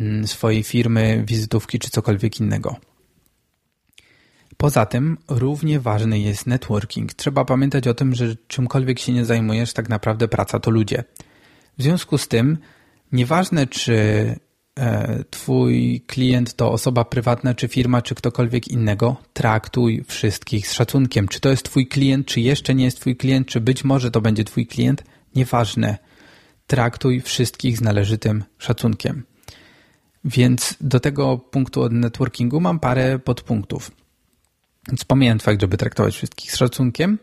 um, 0.00 0.26
swojej 0.26 0.62
firmy, 0.62 1.24
wizytówki 1.26 1.78
czy 1.78 1.90
cokolwiek 1.90 2.40
innego. 2.40 2.76
Poza 4.56 4.86
tym 4.86 5.18
równie 5.28 5.80
ważny 5.80 6.18
jest 6.18 6.46
networking. 6.46 7.14
Trzeba 7.14 7.44
pamiętać 7.44 7.88
o 7.88 7.94
tym, 7.94 8.14
że 8.14 8.36
czymkolwiek 8.46 8.98
się 8.98 9.12
nie 9.12 9.24
zajmujesz, 9.24 9.72
tak 9.72 9.88
naprawdę 9.88 10.28
praca 10.28 10.60
to 10.60 10.70
ludzie. 10.70 11.04
W 11.78 11.82
związku 11.82 12.18
z 12.18 12.28
tym 12.28 12.58
Nieważne, 13.12 13.66
czy 13.66 13.94
e, 14.78 15.24
Twój 15.30 16.04
klient 16.06 16.54
to 16.56 16.72
osoba 16.72 17.04
prywatna, 17.04 17.54
czy 17.54 17.68
firma, 17.68 18.02
czy 18.02 18.14
ktokolwiek 18.14 18.68
innego, 18.68 19.16
traktuj 19.32 20.04
wszystkich 20.08 20.68
z 20.68 20.72
szacunkiem. 20.72 21.28
Czy 21.28 21.40
to 21.40 21.48
jest 21.48 21.62
Twój 21.62 21.86
klient, 21.86 22.26
czy 22.26 22.40
jeszcze 22.40 22.74
nie 22.74 22.84
jest 22.84 23.00
Twój 23.00 23.16
klient, 23.16 23.48
czy 23.48 23.60
być 23.60 23.84
może 23.84 24.10
to 24.10 24.20
będzie 24.20 24.44
Twój 24.44 24.66
klient, 24.66 25.04
nieważne. 25.34 25.98
Traktuj 26.66 27.20
wszystkich 27.20 27.76
z 27.76 27.80
należytym 27.80 28.44
szacunkiem. 28.58 29.24
Więc 30.24 30.76
do 30.80 31.00
tego 31.00 31.38
punktu 31.38 31.82
od 31.82 31.92
networkingu 31.92 32.60
mam 32.60 32.78
parę 32.78 33.18
podpunktów. 33.18 33.90
Więc 34.88 35.04
pomijam 35.04 35.38
fakt, 35.38 35.60
żeby 35.60 35.76
traktować 35.76 36.14
wszystkich 36.14 36.52
z 36.52 36.56
szacunkiem, 36.56 37.18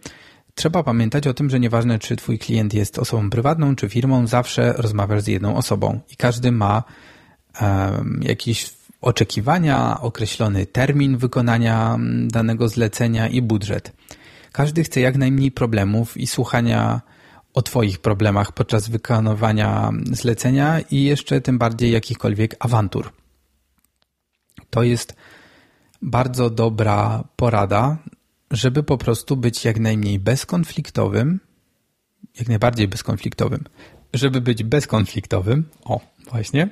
Trzeba 0.58 0.84
pamiętać 0.84 1.28
o 1.28 1.34
tym, 1.34 1.50
że 1.50 1.60
nieważne 1.60 2.00
czy 2.00 2.16
twój 2.16 2.40
klient 2.40 2.74
jest 2.74 3.00
osobą 3.00 3.30
prywatną 3.30 3.76
czy 3.76 3.90
firmą, 3.90 4.28
zawsze 4.28 4.74
rozmawiasz 4.74 5.22
z 5.22 5.28
jedną 5.28 5.56
osobą 5.56 6.00
i 6.12 6.16
każdy 6.16 6.52
ma 6.52 6.84
um, 7.62 8.20
jakieś 8.24 8.74
oczekiwania, 9.02 10.02
określony 10.02 10.66
termin 10.66 11.18
wykonania 11.18 11.94
mm, 11.94 12.28
danego 12.28 12.70
zlecenia 12.70 13.28
i 13.28 13.42
budżet. 13.42 13.94
Każdy 14.52 14.84
chce 14.84 15.00
jak 15.00 15.18
najmniej 15.18 15.52
problemów 15.52 16.18
i 16.18 16.28
słuchania 16.28 17.02
o 17.54 17.62
Twoich 17.62 18.00
problemach 18.00 18.52
podczas 18.52 18.90
wykonywania 18.90 19.92
zlecenia 20.12 20.80
i 20.80 21.04
jeszcze 21.04 21.42
tym 21.42 21.58
bardziej 21.58 21.92
jakichkolwiek 21.92 22.56
awantur. 22.60 23.12
To 24.70 24.84
jest 24.84 25.16
bardzo 26.02 26.50
dobra 26.50 27.24
porada, 27.36 27.98
żeby 28.52 28.84
po 28.84 28.98
prostu 28.98 29.38
być 29.38 29.66
jak 29.66 29.80
najmniej 29.80 30.20
bezkonfliktowym, 30.20 31.40
jak 32.40 32.48
najbardziej 32.48 32.88
bezkonfliktowym, 32.88 33.64
żeby 34.14 34.42
być 34.42 34.64
bezkonfliktowym, 34.64 35.70
o, 35.86 36.00
właśnie, 36.32 36.70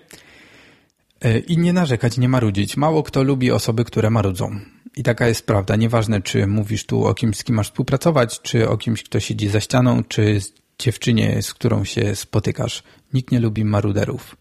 e, 1.21 1.39
i 1.39 1.57
nie 1.57 1.73
narzekać, 1.73 2.17
nie 2.17 2.29
marudzić. 2.29 2.77
Mało 2.77 3.03
kto 3.03 3.23
lubi 3.23 3.51
osoby, 3.51 3.85
które 3.85 4.09
marudzą. 4.09 4.59
I 4.97 5.03
taka 5.03 5.27
jest 5.27 5.45
prawda. 5.45 5.75
Nieważne, 5.75 6.21
czy 6.21 6.47
mówisz 6.47 6.85
tu 6.85 7.05
o 7.05 7.13
kimś, 7.13 7.37
z 7.37 7.43
kim 7.43 7.55
masz 7.55 7.67
współpracować, 7.67 8.41
czy 8.41 8.69
o 8.69 8.77
kimś, 8.77 9.03
kto 9.03 9.19
siedzi 9.19 9.49
za 9.49 9.59
ścianą, 9.59 10.03
czy 10.03 10.39
dziewczynie, 10.79 11.41
z 11.41 11.53
którą 11.53 11.83
się 11.83 12.15
spotykasz. 12.15 12.83
Nikt 13.13 13.31
nie 13.31 13.39
lubi 13.39 13.65
maruderów. 13.65 14.35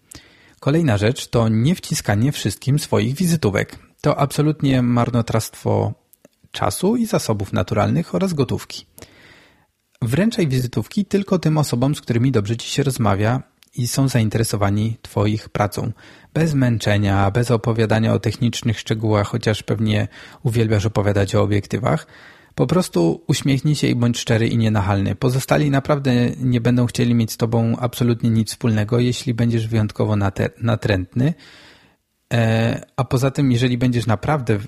Kolejna 0.60 0.98
rzecz 0.98 1.28
to 1.28 1.48
nie 1.48 1.74
wciskanie 1.74 2.32
wszystkim 2.32 2.78
swoich 2.78 3.14
wizytówek. 3.14 3.78
To 4.00 4.18
absolutnie 4.18 4.82
marnotrawstwo 4.82 5.94
czasu 6.54 6.96
i 6.96 7.06
zasobów 7.06 7.52
naturalnych 7.52 8.14
oraz 8.14 8.34
gotówki. 8.34 8.86
Wręczaj 10.02 10.48
wizytówki 10.48 11.04
tylko 11.04 11.38
tym 11.38 11.58
osobom, 11.58 11.94
z 11.94 12.00
którymi 12.00 12.32
dobrze 12.32 12.56
Ci 12.56 12.70
się 12.70 12.82
rozmawia 12.82 13.42
i 13.76 13.86
są 13.86 14.08
zainteresowani 14.08 14.96
Twoich 15.02 15.48
pracą. 15.48 15.92
Bez 16.34 16.54
męczenia, 16.54 17.30
bez 17.30 17.50
opowiadania 17.50 18.12
o 18.14 18.18
technicznych 18.18 18.78
szczegółach, 18.80 19.28
chociaż 19.28 19.62
pewnie 19.62 20.08
uwielbiasz 20.42 20.86
opowiadać 20.86 21.34
o 21.34 21.42
obiektywach. 21.42 22.06
Po 22.54 22.66
prostu 22.66 23.22
uśmiechnij 23.26 23.74
się 23.74 23.86
i 23.86 23.94
bądź 23.94 24.18
szczery 24.18 24.48
i 24.48 24.58
nienachalny. 24.58 25.14
Pozostali 25.14 25.70
naprawdę 25.70 26.12
nie 26.40 26.60
będą 26.60 26.86
chcieli 26.86 27.14
mieć 27.14 27.32
z 27.32 27.36
Tobą 27.36 27.76
absolutnie 27.76 28.30
nic 28.30 28.50
wspólnego, 28.50 29.00
jeśli 29.00 29.34
będziesz 29.34 29.68
wyjątkowo 29.68 30.16
natrętny 30.62 31.34
a 32.96 33.04
poza 33.04 33.30
tym, 33.30 33.52
jeżeli 33.52 33.78
będziesz 33.78 34.06
naprawdę, 34.06 34.58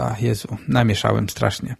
a 0.00 0.16
Jezu, 0.20 0.56
namieszałem 0.68 1.28
strasznie. 1.28 1.76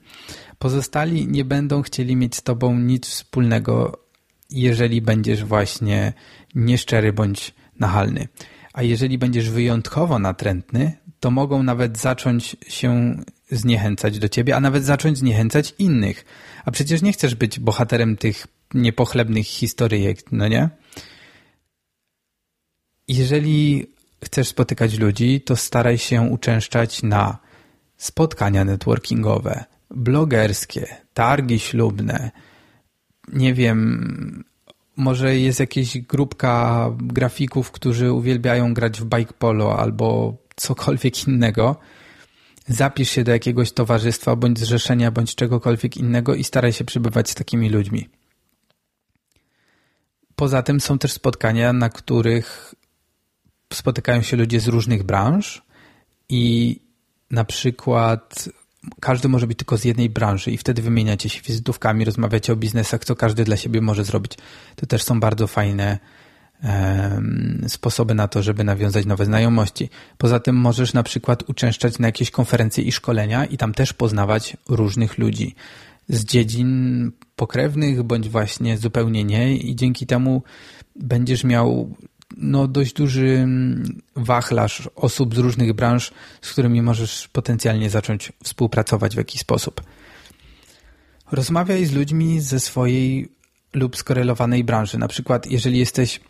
Pozostali 0.59 1.27
nie 1.27 1.45
będą 1.45 1.83
chcieli 1.83 2.17
mieć 2.17 2.37
z 2.37 2.43
tobą 2.43 2.79
nic 2.79 3.07
wspólnego, 3.07 4.05
jeżeli 4.51 5.03
będziesz 5.03 5.45
właśnie 5.45 6.13
nieszczery 6.55 7.13
bądź 7.13 7.55
nachalny. 7.81 8.29
A 8.73 8.83
jeżeli 8.83 9.19
będziesz 9.19 9.51
wyjątkowo 9.51 10.19
natrętny, 10.19 10.93
to 11.21 11.31
mogą 11.31 11.63
nawet 11.63 11.99
zacząć 11.99 12.57
się 12.69 13.17
zniechęcać 13.51 14.19
do 14.19 14.29
ciebie, 14.29 14.57
a 14.57 14.61
nawet 14.61 14.85
zacząć 14.85 15.19
zniechęcać 15.19 15.75
innych. 15.79 16.25
A 16.65 16.71
przecież 16.71 17.03
nie 17.03 17.13
chcesz 17.13 17.35
być 17.35 17.61
bohaterem 17.61 18.17
tych 18.17 18.47
niepochlebnych 18.75 19.47
historyjek, 19.47 20.33
no 20.33 20.49
nie? 20.49 20.69
Jeżeli 23.09 23.87
chcesz 24.25 24.49
spotykać 24.49 24.99
ludzi, 24.99 25.41
to 25.41 25.57
staraj 25.57 25.99
się 25.99 26.23
uczęszczać 26.23 27.03
na 27.03 27.39
spotkania 27.97 28.65
networkingowe, 28.65 29.65
blogerskie, 29.91 30.97
targi 31.15 31.59
ślubne, 31.59 32.31
nie 33.33 33.55
wiem, 33.55 34.45
może 34.97 35.37
jest 35.37 35.61
jakaś 35.61 35.99
grupka 35.99 36.91
grafików, 36.99 37.71
którzy 37.71 38.13
uwielbiają 38.13 38.75
grać 38.75 39.01
w 39.01 39.05
bike 39.05 39.33
polo 39.39 39.79
albo 39.79 40.37
cokolwiek 40.57 41.29
innego. 41.29 41.77
Zapisz 42.67 43.11
się 43.11 43.25
do 43.25 43.33
jakiegoś 43.33 43.73
towarzystwa, 43.73 44.37
bądź 44.37 44.59
zrzeszenia, 44.59 45.11
bądź 45.11 45.35
czegokolwiek 45.35 45.97
innego 45.97 46.35
i 46.35 46.45
staraj 46.45 46.73
się 46.73 46.85
przebywać 46.85 47.31
z 47.31 47.35
takimi 47.35 47.71
ludźmi. 47.71 48.09
Poza 50.37 50.63
tym 50.63 50.81
są 50.81 50.99
też 50.99 51.13
spotkania, 51.13 51.73
na 51.73 51.89
których 51.89 52.75
spotykają 53.73 54.23
się 54.23 54.37
ludzie 54.37 54.61
z 54.61 54.69
różnych 54.69 55.03
branż 55.03 55.63
i 56.29 56.77
na 57.31 57.45
przykład 57.45 58.49
każdy 59.01 59.29
może 59.29 59.47
być 59.47 59.59
tylko 59.59 59.77
z 59.77 59.85
jednej 59.85 60.11
branży 60.11 60.51
i 60.51 60.59
wtedy 60.59 60.83
wymieniacie 60.83 61.29
się 61.29 61.43
wizytówkami, 61.43 62.05
rozmawiacie 62.05 62.53
o 62.53 62.57
biznesach, 62.57 63.05
co 63.05 63.17
każdy 63.17 63.45
dla 63.45 63.57
siebie 63.57 63.81
może 63.81 64.05
zrobić. 64.05 64.33
To 64.77 64.87
też 64.87 65.03
są 65.03 65.21
bardzo 65.21 65.47
fajne 65.47 65.99
um, 66.63 67.65
sposoby 67.69 68.15
na 68.15 68.29
to, 68.29 68.43
żeby 68.43 68.65
nawiązać 68.65 69.07
nowe 69.07 69.25
znajomości. 69.25 69.91
Poza 70.19 70.41
tym 70.41 70.57
możesz 70.57 70.93
na 70.93 71.03
przykład 71.03 71.49
uczęszczać 71.49 71.99
na 71.99 72.09
jakieś 72.09 72.31
konferencje 72.31 72.85
i 72.85 72.93
szkolenia 72.93 73.45
i 73.45 73.57
tam 73.57 73.75
też 73.75 73.93
poznawać 73.93 74.57
różnych 74.69 75.19
ludzi 75.19 75.55
z 76.09 76.25
dziedzin 76.25 77.13
pokrewnych, 77.37 78.03
bądź 78.03 78.29
właśnie 78.29 78.79
zupełnie 78.79 79.25
nie 79.25 79.57
i 79.57 79.77
dzięki 79.77 80.07
temu 80.07 80.43
będziesz 80.97 81.45
miał 81.45 81.95
no, 82.37 82.69
dość 82.69 82.93
duży 82.93 83.27
mm, 83.27 84.01
wachlarz 84.17 84.89
osób 84.95 85.35
z 85.35 85.39
różnych 85.39 85.73
branż, 85.73 86.13
z 86.43 86.53
którymi 86.53 86.83
możesz 86.83 87.29
potencjalnie 87.29 87.91
zacząć 87.91 88.33
współpracować 88.45 89.15
w 89.15 89.19
jakiś 89.19 89.41
sposób. 89.41 89.83
Rozmawiaj 91.33 91.85
z 91.85 91.93
ludźmi 91.93 92.41
ze 92.41 92.61
swojej 92.61 93.33
lub 93.75 93.97
skorelowanej 93.97 94.65
branży. 94.65 94.99
Na 94.99 95.09
przykład, 95.09 95.47
jeżeli 95.47 95.79
jesteś 95.79 96.21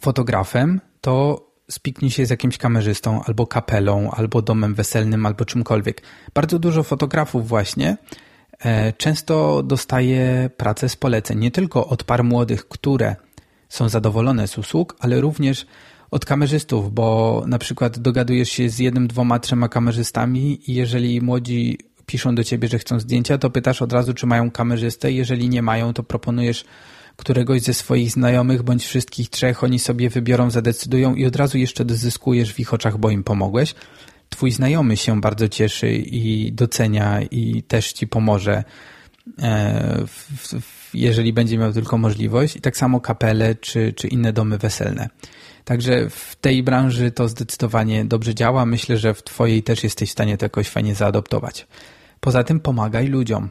fotografem, 0.00 0.80
to 1.00 1.46
spiknij 1.70 2.10
się 2.10 2.26
z 2.26 2.30
jakimś 2.30 2.58
kamerzystą, 2.58 3.22
albo 3.22 3.46
kapelą, 3.46 4.10
albo 4.10 4.42
domem 4.42 4.74
weselnym, 4.74 5.26
albo 5.26 5.44
czymkolwiek. 5.44 6.02
Bardzo 6.34 6.58
dużo 6.58 6.82
fotografów 6.82 7.48
właśnie 7.48 7.96
e, 8.60 8.92
często 8.92 9.62
dostaje 9.62 10.50
pracę 10.56 10.88
z 10.88 10.96
poleceń, 10.96 11.38
nie 11.38 11.50
tylko 11.50 11.86
od 11.86 12.04
par 12.04 12.24
młodych, 12.24 12.68
które 12.68 13.16
są 13.74 13.88
zadowolone 13.88 14.48
z 14.48 14.58
usług, 14.58 14.96
ale 15.00 15.20
również 15.20 15.66
od 16.10 16.24
kamerzystów, 16.24 16.94
bo 16.94 17.42
na 17.46 17.58
przykład 17.58 17.98
dogadujesz 17.98 18.48
się 18.48 18.68
z 18.68 18.78
jednym, 18.78 19.08
dwoma, 19.08 19.38
trzema 19.38 19.68
kamerzystami 19.68 20.70
i 20.70 20.74
jeżeli 20.74 21.20
młodzi 21.20 21.78
piszą 22.06 22.34
do 22.34 22.44
ciebie, 22.44 22.68
że 22.68 22.78
chcą 22.78 23.00
zdjęcia, 23.00 23.38
to 23.38 23.50
pytasz 23.50 23.82
od 23.82 23.92
razu, 23.92 24.14
czy 24.14 24.26
mają 24.26 24.50
kamerzystę. 24.50 25.12
Jeżeli 25.12 25.48
nie 25.48 25.62
mają, 25.62 25.92
to 25.92 26.02
proponujesz 26.02 26.64
któregoś 27.16 27.62
ze 27.62 27.74
swoich 27.74 28.10
znajomych 28.10 28.62
bądź 28.62 28.86
wszystkich 28.86 29.30
trzech, 29.30 29.64
oni 29.64 29.78
sobie 29.78 30.10
wybiorą, 30.10 30.50
zadecydują 30.50 31.14
i 31.14 31.26
od 31.26 31.36
razu 31.36 31.58
jeszcze 31.58 31.84
zyskujesz 31.88 32.52
w 32.52 32.60
ich 32.60 32.74
oczach, 32.74 32.98
bo 32.98 33.10
im 33.10 33.24
pomogłeś. 33.24 33.74
Twój 34.28 34.50
znajomy 34.50 34.96
się 34.96 35.20
bardzo 35.20 35.48
cieszy 35.48 35.92
i 35.92 36.52
docenia 36.52 37.22
i 37.22 37.62
też 37.62 37.92
ci 37.92 38.06
pomoże, 38.06 38.64
e, 39.38 40.04
jeżeli 40.94 41.32
będzie 41.32 41.58
miał 41.58 41.72
tylko 41.72 41.98
możliwość. 41.98 42.56
I 42.56 42.60
tak 42.60 42.76
samo 42.76 43.00
kapele 43.00 43.54
czy, 43.54 43.92
czy 43.92 44.08
inne 44.08 44.32
domy 44.32 44.58
weselne. 44.58 45.08
Także 45.64 46.10
w 46.10 46.36
tej 46.40 46.62
branży 46.62 47.10
to 47.10 47.28
zdecydowanie 47.28 48.04
dobrze 48.04 48.34
działa. 48.34 48.66
Myślę, 48.66 48.98
że 48.98 49.14
w 49.14 49.22
Twojej 49.22 49.62
też 49.62 49.84
jesteś 49.84 50.08
w 50.08 50.12
stanie 50.12 50.38
to 50.38 50.44
jakoś 50.44 50.68
fajnie 50.68 50.94
zaadoptować. 50.94 51.66
Poza 52.20 52.44
tym 52.44 52.60
pomagaj 52.60 53.06
ludziom. 53.06 53.50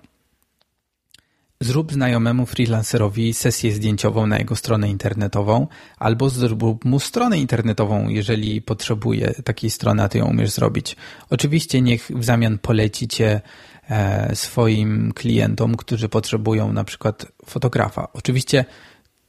Zrób 1.64 1.94
znajomemu 1.94 2.46
freelancerowi 2.46 3.34
sesję 3.34 3.72
zdjęciową 3.72 4.28
na 4.28 4.38
jego 4.40 4.56
stronę 4.56 4.90
internetową, 4.90 5.68
albo 5.98 6.30
zrób 6.30 6.86
mu 6.86 7.00
stronę 7.00 7.40
internetową, 7.40 8.10
jeżeli 8.10 8.62
potrzebuje 8.62 9.34
takiej 9.44 9.70
strony, 9.70 10.04
a 10.04 10.10
ty 10.10 10.18
ją 10.18 10.26
umiesz 10.26 10.52
zrobić. 10.52 10.96
Oczywiście 11.30 11.82
niech 11.82 12.12
w 12.16 12.24
zamian 12.24 12.58
poleci 12.58 13.08
cię 13.08 13.42
e, 13.90 14.36
swoim 14.36 15.12
klientom, 15.16 15.76
którzy 15.76 16.10
potrzebują 16.10 16.74
na 16.74 16.84
przykład 16.84 17.26
fotografa. 17.46 18.08
Oczywiście 18.14 18.66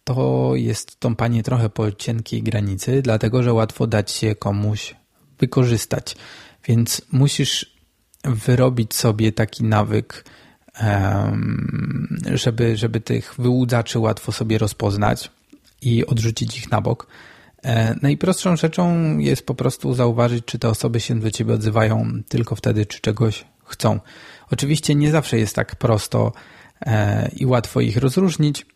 to 0.04 0.52
jest 0.54 1.00
tąpanie 1.00 1.42
trochę 1.42 1.70
po 1.70 1.92
cienkiej 1.92 2.42
granicy, 2.42 3.02
dlatego 3.02 3.42
że 3.42 3.52
łatwo 3.52 3.86
dać 3.86 4.10
się 4.10 4.34
komuś 4.34 4.94
wykorzystać. 5.38 6.16
Więc 6.68 7.02
musisz 7.12 7.74
wyrobić 8.24 8.94
sobie 8.94 9.32
taki 9.32 9.64
nawyk, 9.64 10.24
żeby, 12.34 12.76
żeby 12.76 13.00
tych 13.00 13.34
wyłudzaczy 13.38 13.98
łatwo 13.98 14.32
sobie 14.32 14.58
rozpoznać 14.58 15.30
i 15.82 16.06
odrzucić 16.06 16.58
ich 16.58 16.70
na 16.70 16.80
bok. 16.80 17.06
E, 17.64 17.94
najprostszą 18.02 18.56
rzeczą 18.56 19.18
jest 19.18 19.46
po 19.46 19.54
prostu 19.54 19.94
zauważyć, 19.94 20.44
czy 20.44 20.58
te 20.58 20.68
osoby 20.68 21.00
się 21.00 21.20
do 21.20 21.30
ciebie 21.30 21.54
odzywają 21.54 22.22
tylko 22.28 22.56
wtedy, 22.56 22.86
czy 22.86 23.00
czegoś 23.00 23.44
chcą. 23.64 24.00
Oczywiście 24.50 24.94
nie 24.94 25.10
zawsze 25.10 25.38
jest 25.38 25.56
tak 25.56 25.76
prosto 25.76 26.32
e, 26.86 27.28
i 27.36 27.46
łatwo 27.46 27.80
ich 27.80 27.96
rozróżnić, 27.96 28.66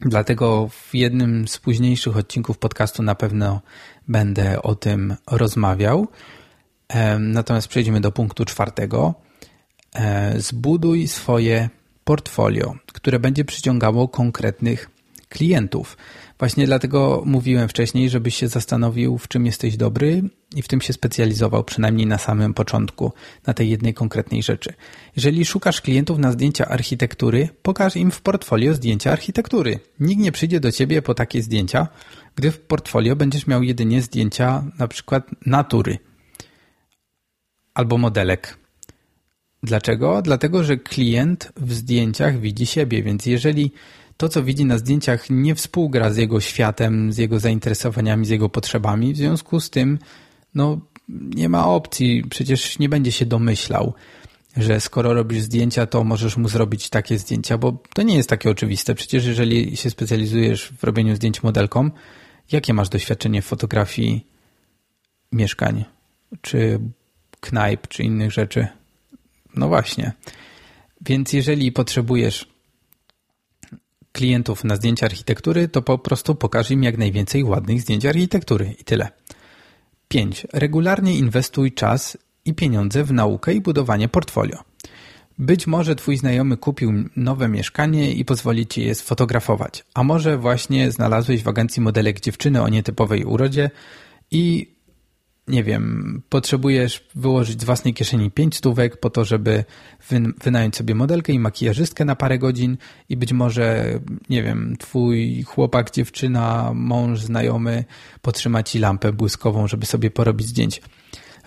dlatego 0.00 0.68
w 0.68 0.94
jednym 0.94 1.48
z 1.48 1.58
późniejszych 1.58 2.16
odcinków 2.16 2.58
podcastu 2.58 3.02
na 3.02 3.14
pewno 3.14 3.60
będę 4.08 4.62
o 4.62 4.74
tym 4.74 5.16
rozmawiał. 5.30 6.08
E, 6.88 7.18
natomiast 7.18 7.68
przejdziemy 7.68 8.00
do 8.00 8.12
punktu 8.12 8.44
czwartego. 8.44 9.14
E, 9.98 10.40
zbuduj 10.40 11.08
swoje 11.08 11.68
portfolio, 12.04 12.74
które 12.92 13.18
będzie 13.18 13.44
przyciągało 13.44 14.08
konkretnych 14.08 14.90
klientów. 15.28 15.96
Właśnie 16.38 16.66
dlatego 16.66 17.22
mówiłem 17.26 17.68
wcześniej, 17.68 18.10
żebyś 18.10 18.34
się 18.34 18.48
zastanowił, 18.48 19.18
w 19.18 19.28
czym 19.28 19.46
jesteś 19.46 19.76
dobry 19.76 20.22
i 20.56 20.62
w 20.62 20.68
tym 20.68 20.80
się 20.80 20.92
specjalizował, 20.92 21.64
przynajmniej 21.64 22.06
na 22.06 22.18
samym 22.18 22.54
początku, 22.54 23.12
na 23.46 23.54
tej 23.54 23.70
jednej 23.70 23.94
konkretnej 23.94 24.42
rzeczy. 24.42 24.74
Jeżeli 25.16 25.44
szukasz 25.44 25.80
klientów 25.80 26.18
na 26.18 26.32
zdjęcia 26.32 26.68
architektury, 26.68 27.48
pokaż 27.62 27.96
im 27.96 28.10
w 28.10 28.20
portfolio 28.20 28.74
zdjęcia 28.74 29.12
architektury. 29.12 29.80
Nikt 30.00 30.22
nie 30.22 30.32
przyjdzie 30.32 30.60
do 30.60 30.72
ciebie 30.72 31.02
po 31.02 31.14
takie 31.14 31.42
zdjęcia, 31.42 31.88
gdy 32.34 32.50
w 32.50 32.60
portfolio 32.60 33.16
będziesz 33.16 33.46
miał 33.46 33.62
jedynie 33.62 34.02
zdjęcia 34.02 34.64
na 34.78 34.88
przykład 34.88 35.26
natury 35.46 35.98
albo 37.74 37.98
modelek 37.98 38.58
Dlaczego? 39.62 40.22
Dlatego, 40.22 40.64
że 40.64 40.76
klient 40.76 41.52
w 41.56 41.74
zdjęciach 41.74 42.40
widzi 42.40 42.66
siebie, 42.66 43.02
więc 43.02 43.26
jeżeli 43.26 43.72
to, 44.16 44.28
co 44.28 44.42
widzi 44.42 44.64
na 44.64 44.78
zdjęciach, 44.78 45.30
nie 45.30 45.54
współgra 45.54 46.10
z 46.10 46.16
jego 46.16 46.40
światem, 46.40 47.12
z 47.12 47.18
jego 47.18 47.40
zainteresowaniami, 47.40 48.26
z 48.26 48.28
jego 48.28 48.48
potrzebami, 48.48 49.14
w 49.14 49.16
związku 49.16 49.60
z 49.60 49.70
tym, 49.70 49.98
no, 50.54 50.80
nie 51.08 51.48
ma 51.48 51.66
opcji, 51.66 52.24
przecież 52.30 52.78
nie 52.78 52.88
będzie 52.88 53.12
się 53.12 53.26
domyślał, 53.26 53.94
że 54.56 54.80
skoro 54.80 55.14
robisz 55.14 55.42
zdjęcia, 55.42 55.86
to 55.86 56.04
możesz 56.04 56.36
mu 56.36 56.48
zrobić 56.48 56.90
takie 56.90 57.18
zdjęcia, 57.18 57.58
bo 57.58 57.82
to 57.94 58.02
nie 58.02 58.16
jest 58.16 58.28
takie 58.28 58.50
oczywiste. 58.50 58.94
Przecież 58.94 59.26
jeżeli 59.26 59.76
się 59.76 59.90
specjalizujesz 59.90 60.72
w 60.78 60.84
robieniu 60.84 61.16
zdjęć 61.16 61.42
modelkom, 61.42 61.92
jakie 62.52 62.74
masz 62.74 62.88
doświadczenie 62.88 63.42
w 63.42 63.46
fotografii 63.46 64.26
mieszkań, 65.32 65.84
czy 66.40 66.80
knajp, 67.40 67.88
czy 67.88 68.02
innych 68.02 68.32
rzeczy? 68.32 68.68
No 69.54 69.68
właśnie. 69.68 70.12
Więc 71.00 71.32
jeżeli 71.32 71.72
potrzebujesz 71.72 72.48
klientów 74.12 74.64
na 74.64 74.76
zdjęcia 74.76 75.06
architektury, 75.06 75.68
to 75.68 75.82
po 75.82 75.98
prostu 75.98 76.34
pokaż 76.34 76.70
im 76.70 76.82
jak 76.82 76.98
najwięcej 76.98 77.44
ładnych 77.44 77.80
zdjęć 77.80 78.06
architektury 78.06 78.74
i 78.80 78.84
tyle. 78.84 79.08
5. 80.08 80.46
Regularnie 80.52 81.18
inwestuj 81.18 81.72
czas 81.72 82.18
i 82.44 82.54
pieniądze 82.54 83.04
w 83.04 83.12
naukę 83.12 83.54
i 83.54 83.60
budowanie 83.60 84.08
portfolio. 84.08 84.58
Być 85.38 85.66
może 85.66 85.96
twój 85.96 86.16
znajomy 86.16 86.56
kupił 86.56 86.92
nowe 87.16 87.48
mieszkanie 87.48 88.12
i 88.12 88.24
pozwoli 88.24 88.66
ci 88.66 88.82
je 88.82 88.94
sfotografować, 88.94 89.84
a 89.94 90.04
może 90.04 90.38
właśnie 90.38 90.90
znalazłeś 90.90 91.42
w 91.42 91.48
agencji 91.48 91.82
modelek 91.82 92.20
dziewczyny 92.20 92.62
o 92.62 92.68
nietypowej 92.68 93.24
urodzie 93.24 93.70
i 94.30 94.74
nie 95.48 95.64
wiem, 95.64 96.22
potrzebujesz 96.28 97.08
wyłożyć 97.14 97.60
z 97.60 97.64
własnej 97.64 97.94
kieszeni 97.94 98.30
pięć 98.30 98.56
stówek 98.56 99.00
po 99.00 99.10
to, 99.10 99.24
żeby 99.24 99.64
wynająć 100.44 100.76
sobie 100.76 100.94
modelkę 100.94 101.32
i 101.32 101.38
makijażystkę 101.38 102.04
na 102.04 102.16
parę 102.16 102.38
godzin 102.38 102.76
i 103.08 103.16
być 103.16 103.32
może, 103.32 103.84
nie 104.30 104.42
wiem, 104.42 104.76
twój 104.78 105.42
chłopak, 105.42 105.90
dziewczyna, 105.90 106.72
mąż, 106.74 107.20
znajomy 107.20 107.84
potrzyma 108.22 108.62
ci 108.62 108.78
lampę 108.78 109.12
błyskową, 109.12 109.68
żeby 109.68 109.86
sobie 109.86 110.10
porobić 110.10 110.46
zdjęć. 110.46 110.80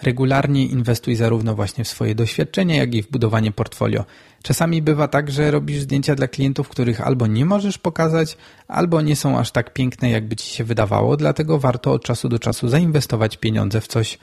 Regularnie 0.01 0.65
inwestuj 0.65 1.15
zarówno 1.15 1.55
właśnie 1.55 1.83
w 1.83 1.87
swoje 1.87 2.15
doświadczenia, 2.15 2.75
jak 2.75 2.95
i 2.95 3.03
w 3.03 3.11
budowanie 3.11 3.51
portfolio. 3.51 4.05
Czasami 4.43 4.81
bywa 4.81 5.07
tak, 5.07 5.31
że 5.31 5.51
robisz 5.51 5.79
zdjęcia 5.79 6.15
dla 6.15 6.27
klientów, 6.27 6.69
których 6.69 7.01
albo 7.01 7.27
nie 7.27 7.45
możesz 7.45 7.77
pokazać, 7.77 8.37
albo 8.67 9.01
nie 9.01 9.15
są 9.15 9.39
aż 9.39 9.51
tak 9.51 9.73
piękne, 9.73 10.09
jakby 10.09 10.35
ci 10.35 10.49
się 10.55 10.63
wydawało, 10.63 11.17
dlatego 11.17 11.59
warto 11.59 11.91
od 11.91 12.03
czasu 12.03 12.29
do 12.29 12.39
czasu 12.39 12.69
zainwestować 12.69 13.37
pieniądze 13.37 13.81
w 13.81 13.87
coś 13.87 14.17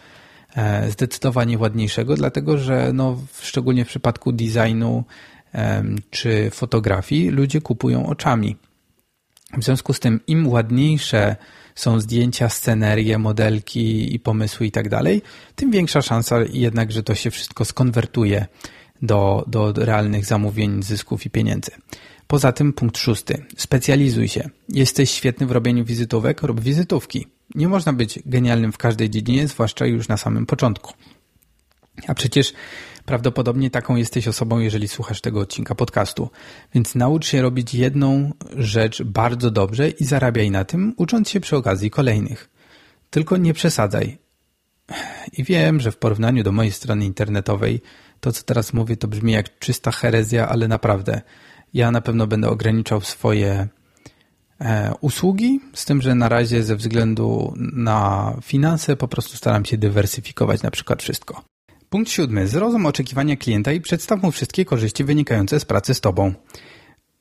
e, 0.56 0.90
zdecydowanie 0.90 1.58
ładniejszego, 1.58 2.14
dlatego 2.14 2.58
że 2.58 2.90
no, 2.92 3.16
szczególnie 3.42 3.84
w 3.84 3.88
przypadku 3.88 4.32
designu 4.32 5.04
czy 6.10 6.50
fotografii 6.50 7.30
ludzie 7.30 7.60
kupują 7.60 8.06
oczami. 8.06 8.56
W 9.56 9.64
związku 9.64 9.92
z 9.92 10.00
tym 10.00 10.20
im 10.26 10.48
ładniejsze 10.48 11.36
są 11.78 12.00
zdjęcia, 12.00 12.48
scenerie, 12.48 13.18
modelki 13.18 14.14
i 14.14 14.18
pomysły 14.20 14.66
i 14.66 14.70
tak 14.70 14.88
dalej, 14.88 15.22
tym 15.56 15.70
większa 15.70 16.02
szansa 16.02 16.38
jednak, 16.52 16.92
że 16.92 17.02
to 17.02 17.14
się 17.14 17.30
wszystko 17.30 17.64
skonwertuje 17.64 18.46
do, 19.02 19.44
do 19.46 19.72
realnych 19.72 20.24
zamówień, 20.24 20.82
zysków 20.82 21.26
i 21.26 21.30
pieniędzy. 21.30 21.70
Poza 22.26 22.52
tym 22.52 22.72
punkt 22.72 22.98
szósty. 22.98 23.44
Specjalizuj 23.56 24.28
się. 24.28 24.50
Jesteś 24.68 25.10
świetny 25.10 25.46
w 25.46 25.50
robieniu 25.50 25.84
wizytówek, 25.84 26.42
rób 26.42 26.60
wizytówki. 26.60 27.26
Nie 27.54 27.68
można 27.68 27.92
być 27.92 28.18
genialnym 28.26 28.72
w 28.72 28.78
każdej 28.78 29.10
dziedzinie, 29.10 29.48
zwłaszcza 29.48 29.86
już 29.86 30.08
na 30.08 30.16
samym 30.16 30.46
początku. 30.46 30.92
A 32.06 32.14
przecież 32.14 32.52
prawdopodobnie 33.04 33.70
taką 33.70 33.96
jesteś 33.96 34.28
osobą, 34.28 34.58
jeżeli 34.58 34.88
słuchasz 34.88 35.20
tego 35.20 35.40
odcinka 35.40 35.74
podcastu. 35.74 36.30
Więc 36.74 36.94
naucz 36.94 37.26
się 37.26 37.42
robić 37.42 37.74
jedną 37.74 38.32
rzecz 38.56 39.02
bardzo 39.02 39.50
dobrze 39.50 39.88
i 39.90 40.04
zarabiaj 40.04 40.50
na 40.50 40.64
tym, 40.64 40.94
ucząc 40.96 41.28
się 41.30 41.40
przy 41.40 41.56
okazji 41.56 41.90
kolejnych. 41.90 42.50
Tylko 43.10 43.36
nie 43.36 43.54
przesadzaj. 43.54 44.18
I 45.32 45.44
wiem, 45.44 45.80
że 45.80 45.90
w 45.90 45.96
porównaniu 45.96 46.42
do 46.42 46.52
mojej 46.52 46.72
strony 46.72 47.04
internetowej 47.04 47.80
to, 48.20 48.32
co 48.32 48.42
teraz 48.42 48.72
mówię, 48.72 48.96
to 48.96 49.08
brzmi 49.08 49.32
jak 49.32 49.58
czysta 49.58 49.90
herezja, 49.90 50.48
ale 50.48 50.68
naprawdę 50.68 51.20
ja 51.74 51.90
na 51.90 52.00
pewno 52.00 52.26
będę 52.26 52.48
ograniczał 52.48 53.00
swoje 53.00 53.68
e, 54.60 54.92
usługi, 55.00 55.60
z 55.74 55.84
tym, 55.84 56.02
że 56.02 56.14
na 56.14 56.28
razie 56.28 56.62
ze 56.62 56.76
względu 56.76 57.54
na 57.56 58.36
finanse 58.42 58.96
po 58.96 59.08
prostu 59.08 59.36
staram 59.36 59.64
się 59.64 59.78
dywersyfikować 59.78 60.62
na 60.62 60.70
przykład 60.70 61.02
wszystko. 61.02 61.44
Punkt 61.90 62.10
siódmy. 62.10 62.48
Zrozum 62.48 62.86
oczekiwania 62.86 63.36
klienta 63.36 63.72
i 63.72 63.80
przedstaw 63.80 64.22
mu 64.22 64.30
wszystkie 64.30 64.64
korzyści 64.64 65.04
wynikające 65.04 65.60
z 65.60 65.64
pracy 65.64 65.94
z 65.94 66.00
Tobą. 66.00 66.34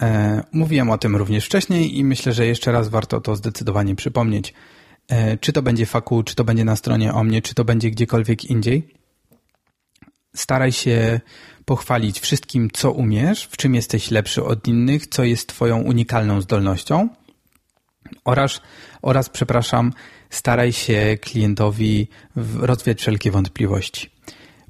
E, 0.02 0.44
mówiłem 0.52 0.90
o 0.90 0.98
tym 0.98 1.16
również 1.16 1.46
wcześniej 1.46 1.98
i 1.98 2.04
myślę, 2.04 2.34
że 2.34 2.46
jeszcze 2.46 2.72
raz 2.72 2.90
warto 2.90 3.22
to 3.22 3.36
zdecydowanie 3.36 3.96
przypomnieć. 3.96 4.54
E, 5.08 5.38
czy 5.38 5.54
to 5.54 5.62
będzie 5.62 5.86
faku, 5.86 6.24
czy 6.24 6.36
to 6.36 6.44
będzie 6.44 6.66
na 6.66 6.76
stronie 6.76 7.14
o 7.14 7.24
mnie, 7.24 7.42
czy 7.42 7.54
to 7.54 7.66
będzie 7.66 7.92
gdziekolwiek 7.92 8.46
indziej. 8.46 8.94
Staraj 10.36 10.72
się 10.72 11.20
pochwalić 11.66 12.20
wszystkim, 12.20 12.70
co 12.74 12.92
umiesz, 12.92 13.44
w 13.44 13.58
czym 13.58 13.76
jesteś 13.76 14.12
lepszy 14.12 14.44
od 14.44 14.68
innych, 14.68 15.08
co 15.08 15.24
jest 15.24 15.48
Twoją 15.48 15.82
unikalną 15.82 16.42
zdolnością 16.42 17.10
oraz, 18.26 18.62
oraz 19.02 19.30
przepraszam, 19.30 19.94
staraj 20.30 20.74
się 20.74 21.18
klientowi 21.22 22.08
rozwiać 22.60 23.00
wszelkie 23.00 23.32
wątpliwości. 23.32 24.18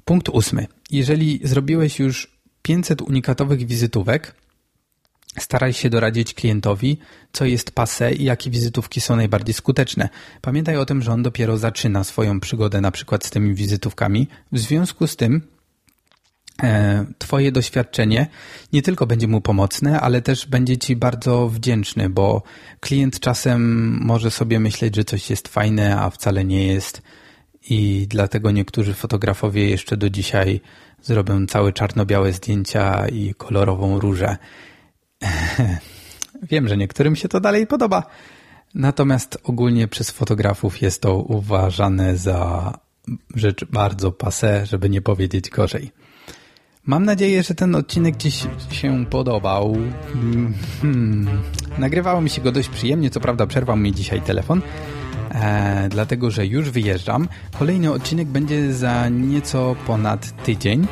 Punkt 0.08 0.28
ósmy. 0.28 0.66
Jeżeli 0.90 1.40
zrobiłeś 1.44 1.98
już 1.98 2.38
500 2.62 3.02
unikatowych 3.02 3.66
wizytówek, 3.66 4.34
staraj 5.38 5.72
się 5.72 5.90
doradzić 5.90 6.34
klientowi, 6.34 6.98
co 7.32 7.44
jest 7.44 7.70
pase 7.70 8.12
i 8.12 8.24
jakie 8.24 8.50
wizytówki 8.50 9.00
są 9.00 9.16
najbardziej 9.16 9.54
skuteczne. 9.54 10.08
Pamiętaj 10.40 10.76
o 10.76 10.86
tym, 10.86 11.02
że 11.02 11.12
on 11.12 11.22
dopiero 11.22 11.58
zaczyna 11.58 12.04
swoją 12.04 12.40
przygodę 12.40 12.80
na 12.80 12.90
przykład 12.90 13.24
z 13.24 13.30
tymi 13.30 13.54
wizytówkami. 13.54 14.28
W 14.52 14.58
związku 14.58 15.06
z 15.06 15.16
tym 15.16 15.42
e, 16.62 17.04
Twoje 17.18 17.52
doświadczenie 17.52 18.26
nie 18.72 18.82
tylko 18.82 19.06
będzie 19.06 19.28
mu 19.28 19.40
pomocne, 19.40 20.00
ale 20.00 20.22
też 20.22 20.46
będzie 20.46 20.78
Ci 20.78 20.96
bardzo 20.96 21.48
wdzięczny, 21.48 22.10
bo 22.10 22.42
klient 22.80 23.20
czasem 23.20 23.90
może 24.00 24.30
sobie 24.30 24.60
myśleć, 24.60 24.96
że 24.96 25.04
coś 25.04 25.30
jest 25.30 25.48
fajne, 25.48 26.00
a 26.00 26.10
wcale 26.10 26.44
nie 26.44 26.66
jest 26.66 27.02
i 27.70 28.06
dlatego 28.10 28.50
niektórzy 28.50 28.94
fotografowie 28.94 29.70
jeszcze 29.70 29.96
do 29.96 30.10
dzisiaj 30.10 30.60
zrobią 31.02 31.46
całe 31.46 31.72
czarno-białe 31.72 32.32
zdjęcia 32.32 33.08
i 33.08 33.34
kolorową 33.34 34.00
różę. 34.00 34.36
Wiem, 36.50 36.68
że 36.68 36.76
niektórym 36.76 37.16
się 37.16 37.28
to 37.28 37.40
dalej 37.40 37.66
podoba, 37.66 38.02
natomiast 38.74 39.38
ogólnie 39.44 39.88
przez 39.88 40.10
fotografów 40.10 40.82
jest 40.82 41.02
to 41.02 41.16
uważane 41.16 42.16
za 42.16 42.72
rzecz 43.34 43.64
bardzo 43.64 44.12
passe, 44.12 44.66
żeby 44.66 44.90
nie 44.90 45.02
powiedzieć 45.02 45.50
gorzej. 45.50 45.90
Mam 46.86 47.04
nadzieję, 47.04 47.42
że 47.42 47.54
ten 47.54 47.74
odcinek 47.74 48.16
Ci 48.16 48.30
się 48.70 49.06
podobał. 49.10 49.76
Hmm. 50.80 51.28
Nagrywało 51.78 52.20
mi 52.20 52.30
się 52.30 52.42
go 52.42 52.52
dość 52.52 52.68
przyjemnie, 52.68 53.10
co 53.10 53.20
prawda 53.20 53.46
przerwał 53.46 53.76
mi 53.76 53.92
dzisiaj 53.92 54.22
telefon, 54.22 54.62
e, 55.30 55.88
dlatego 55.88 56.30
że 56.30 56.46
już 56.46 56.70
wyjeżdżam. 56.70 57.28
Kolejny 57.58 57.92
odcinek 57.92 58.28
będzie 58.28 58.74
za 58.74 59.08
nieco 59.08 59.76
ponad 59.86 60.42
tydzień. 60.44 60.86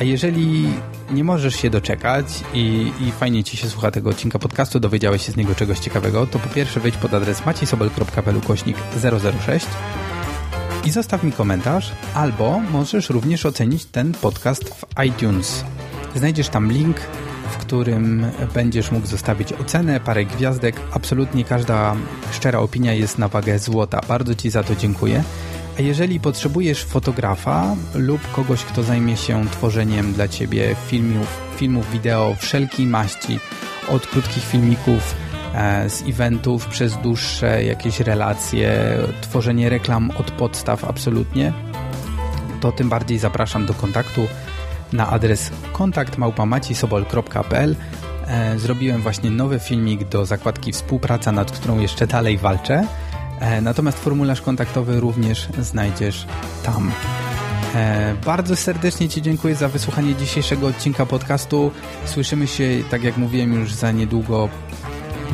A 0.00 0.04
jeżeli 0.04 0.68
nie 1.10 1.24
możesz 1.24 1.54
się 1.54 1.70
doczekać 1.70 2.26
i, 2.54 2.92
i 3.00 3.12
fajnie 3.12 3.44
Ci 3.44 3.56
się 3.56 3.68
słucha 3.68 3.90
tego 3.90 4.10
odcinka 4.10 4.38
podcastu, 4.38 4.80
dowiedziałeś 4.80 5.26
się 5.26 5.32
z 5.32 5.36
niego 5.36 5.54
czegoś 5.54 5.78
ciekawego, 5.78 6.26
to 6.26 6.38
po 6.38 6.48
pierwsze 6.48 6.80
wejdź 6.80 6.96
pod 6.96 7.14
adres 7.14 7.46
maciesobel.pl 7.46 8.40
kośnik 8.40 8.76
006 9.46 9.66
i 10.84 10.90
zostaw 10.90 11.22
mi 11.22 11.32
komentarz, 11.32 11.92
albo 12.14 12.60
możesz 12.60 13.10
również 13.10 13.46
ocenić 13.46 13.84
ten 13.84 14.12
podcast 14.12 14.64
w 14.64 15.04
iTunes. 15.04 15.64
Znajdziesz 16.14 16.48
tam 16.48 16.72
link, 16.72 16.96
w 17.50 17.56
którym 17.56 18.26
będziesz 18.54 18.90
mógł 18.90 19.06
zostawić 19.06 19.52
ocenę, 19.52 20.00
parę 20.00 20.24
gwiazdek. 20.24 20.80
Absolutnie 20.92 21.44
każda 21.44 21.96
szczera 22.32 22.58
opinia 22.58 22.92
jest 22.92 23.18
na 23.18 23.28
wagę 23.28 23.58
złota. 23.58 24.00
Bardzo 24.08 24.34
Ci 24.34 24.50
za 24.50 24.62
to 24.62 24.76
dziękuję. 24.76 25.24
A 25.78 25.82
jeżeli 25.82 26.20
potrzebujesz 26.20 26.84
fotografa 26.84 27.76
lub 27.94 28.32
kogoś, 28.32 28.64
kto 28.64 28.82
zajmie 28.82 29.16
się 29.16 29.48
tworzeniem 29.50 30.12
dla 30.12 30.28
Ciebie 30.28 30.76
filmów, 30.86 31.40
filmów 31.56 31.90
wideo 31.90 32.36
wszelkiej 32.38 32.86
maści, 32.86 33.40
od 33.88 34.06
krótkich 34.06 34.44
filmików 34.44 35.14
e, 35.54 35.90
z 35.90 36.02
eventów 36.02 36.66
przez 36.66 36.96
dłuższe 36.96 37.64
jakieś 37.64 38.00
relacje, 38.00 38.98
tworzenie 39.20 39.68
reklam 39.68 40.10
od 40.10 40.30
podstaw 40.30 40.84
absolutnie, 40.84 41.52
to 42.60 42.72
tym 42.72 42.88
bardziej 42.88 43.18
zapraszam 43.18 43.66
do 43.66 43.74
kontaktu 43.74 44.26
na 44.92 45.10
adres 45.10 45.50
kontaktmałpamacisobol.pl 45.72 47.76
e, 48.26 48.58
Zrobiłem 48.58 49.02
właśnie 49.02 49.30
nowy 49.30 49.58
filmik 49.58 50.04
do 50.04 50.26
zakładki 50.26 50.72
współpraca, 50.72 51.32
nad 51.32 51.50
którą 51.50 51.78
jeszcze 51.78 52.06
dalej 52.06 52.38
walczę. 52.38 52.86
E, 53.40 53.60
natomiast 53.60 53.98
formularz 53.98 54.42
kontaktowy 54.42 55.00
również 55.00 55.48
znajdziesz 55.58 56.26
tam. 56.62 56.92
E, 57.74 58.14
bardzo 58.26 58.56
serdecznie 58.56 59.08
Ci 59.08 59.22
dziękuję 59.22 59.54
za 59.54 59.68
wysłuchanie 59.68 60.14
dzisiejszego 60.14 60.66
odcinka 60.66 61.06
podcastu. 61.06 61.70
Słyszymy 62.04 62.46
się, 62.46 62.64
tak 62.90 63.04
jak 63.04 63.16
mówiłem, 63.16 63.52
już 63.52 63.74
za 63.74 63.92
niedługo, 63.92 64.48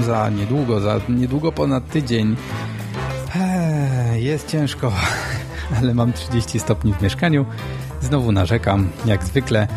za 0.05 0.31
niedługo, 0.31 0.81
za 0.81 1.01
niedługo 1.09 1.53
ponad 1.53 1.88
tydzień. 1.88 2.37
Jest 4.14 4.49
ciężko, 4.49 4.93
ale 5.79 5.94
mam 5.94 6.12
30 6.12 6.61
stopni 6.61 6.94
w 6.94 7.03
mieszkaniu. 7.03 7.46
Znowu 8.00 8.33
narzekam, 8.33 8.88
jak 9.07 9.24
zwykle. 9.24 9.68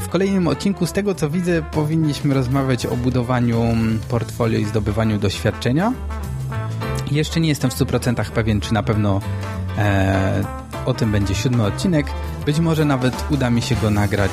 W 0.00 0.08
kolejnym 0.08 0.48
odcinku, 0.48 0.86
z 0.86 0.92
tego 0.92 1.14
co 1.14 1.30
widzę, 1.30 1.62
powinniśmy 1.62 2.34
rozmawiać 2.34 2.86
o 2.86 2.96
budowaniu 2.96 3.62
portfolio 4.08 4.58
i 4.58 4.64
zdobywaniu 4.64 5.18
doświadczenia. 5.18 5.92
Jeszcze 7.10 7.40
nie 7.40 7.48
jestem 7.48 7.70
w 7.70 7.74
100% 7.74 8.30
pewien, 8.30 8.60
czy 8.60 8.74
na 8.74 8.82
pewno 8.82 9.20
e, 9.78 10.44
o 10.86 10.94
tym 10.94 11.12
będzie 11.12 11.34
siódmy 11.34 11.64
odcinek. 11.66 12.06
Być 12.46 12.58
może 12.58 12.84
nawet 12.84 13.24
uda 13.30 13.50
mi 13.50 13.62
się 13.62 13.76
go 13.76 13.90
nagrać 13.90 14.30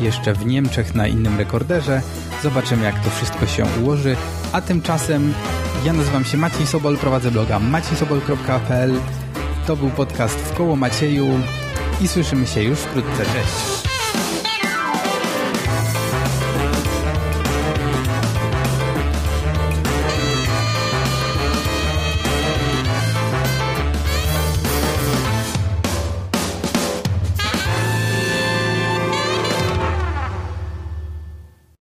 jeszcze 0.00 0.34
w 0.34 0.46
Niemczech 0.46 0.94
na 0.94 1.06
innym 1.06 1.38
rekorderze. 1.38 2.02
Zobaczymy, 2.42 2.84
jak 2.84 3.04
to 3.04 3.10
wszystko 3.10 3.46
się 3.46 3.64
ułoży. 3.82 4.16
A 4.52 4.60
tymczasem 4.60 5.34
ja 5.84 5.92
nazywam 5.92 6.24
się 6.24 6.36
Maciej 6.36 6.66
Sobol, 6.66 6.96
prowadzę 6.96 7.30
bloga 7.30 7.58
maciesobol.pl. 7.58 8.94
To 9.70 9.76
był 9.76 9.90
podcast 9.90 10.38
w 10.38 10.54
koło 10.56 10.76
Macieju 10.76 11.26
i 12.00 12.08
słyszymy 12.08 12.46
się 12.46 12.62
już 12.62 12.78
wkrótce. 12.78 13.24
Cześć! 13.24 13.89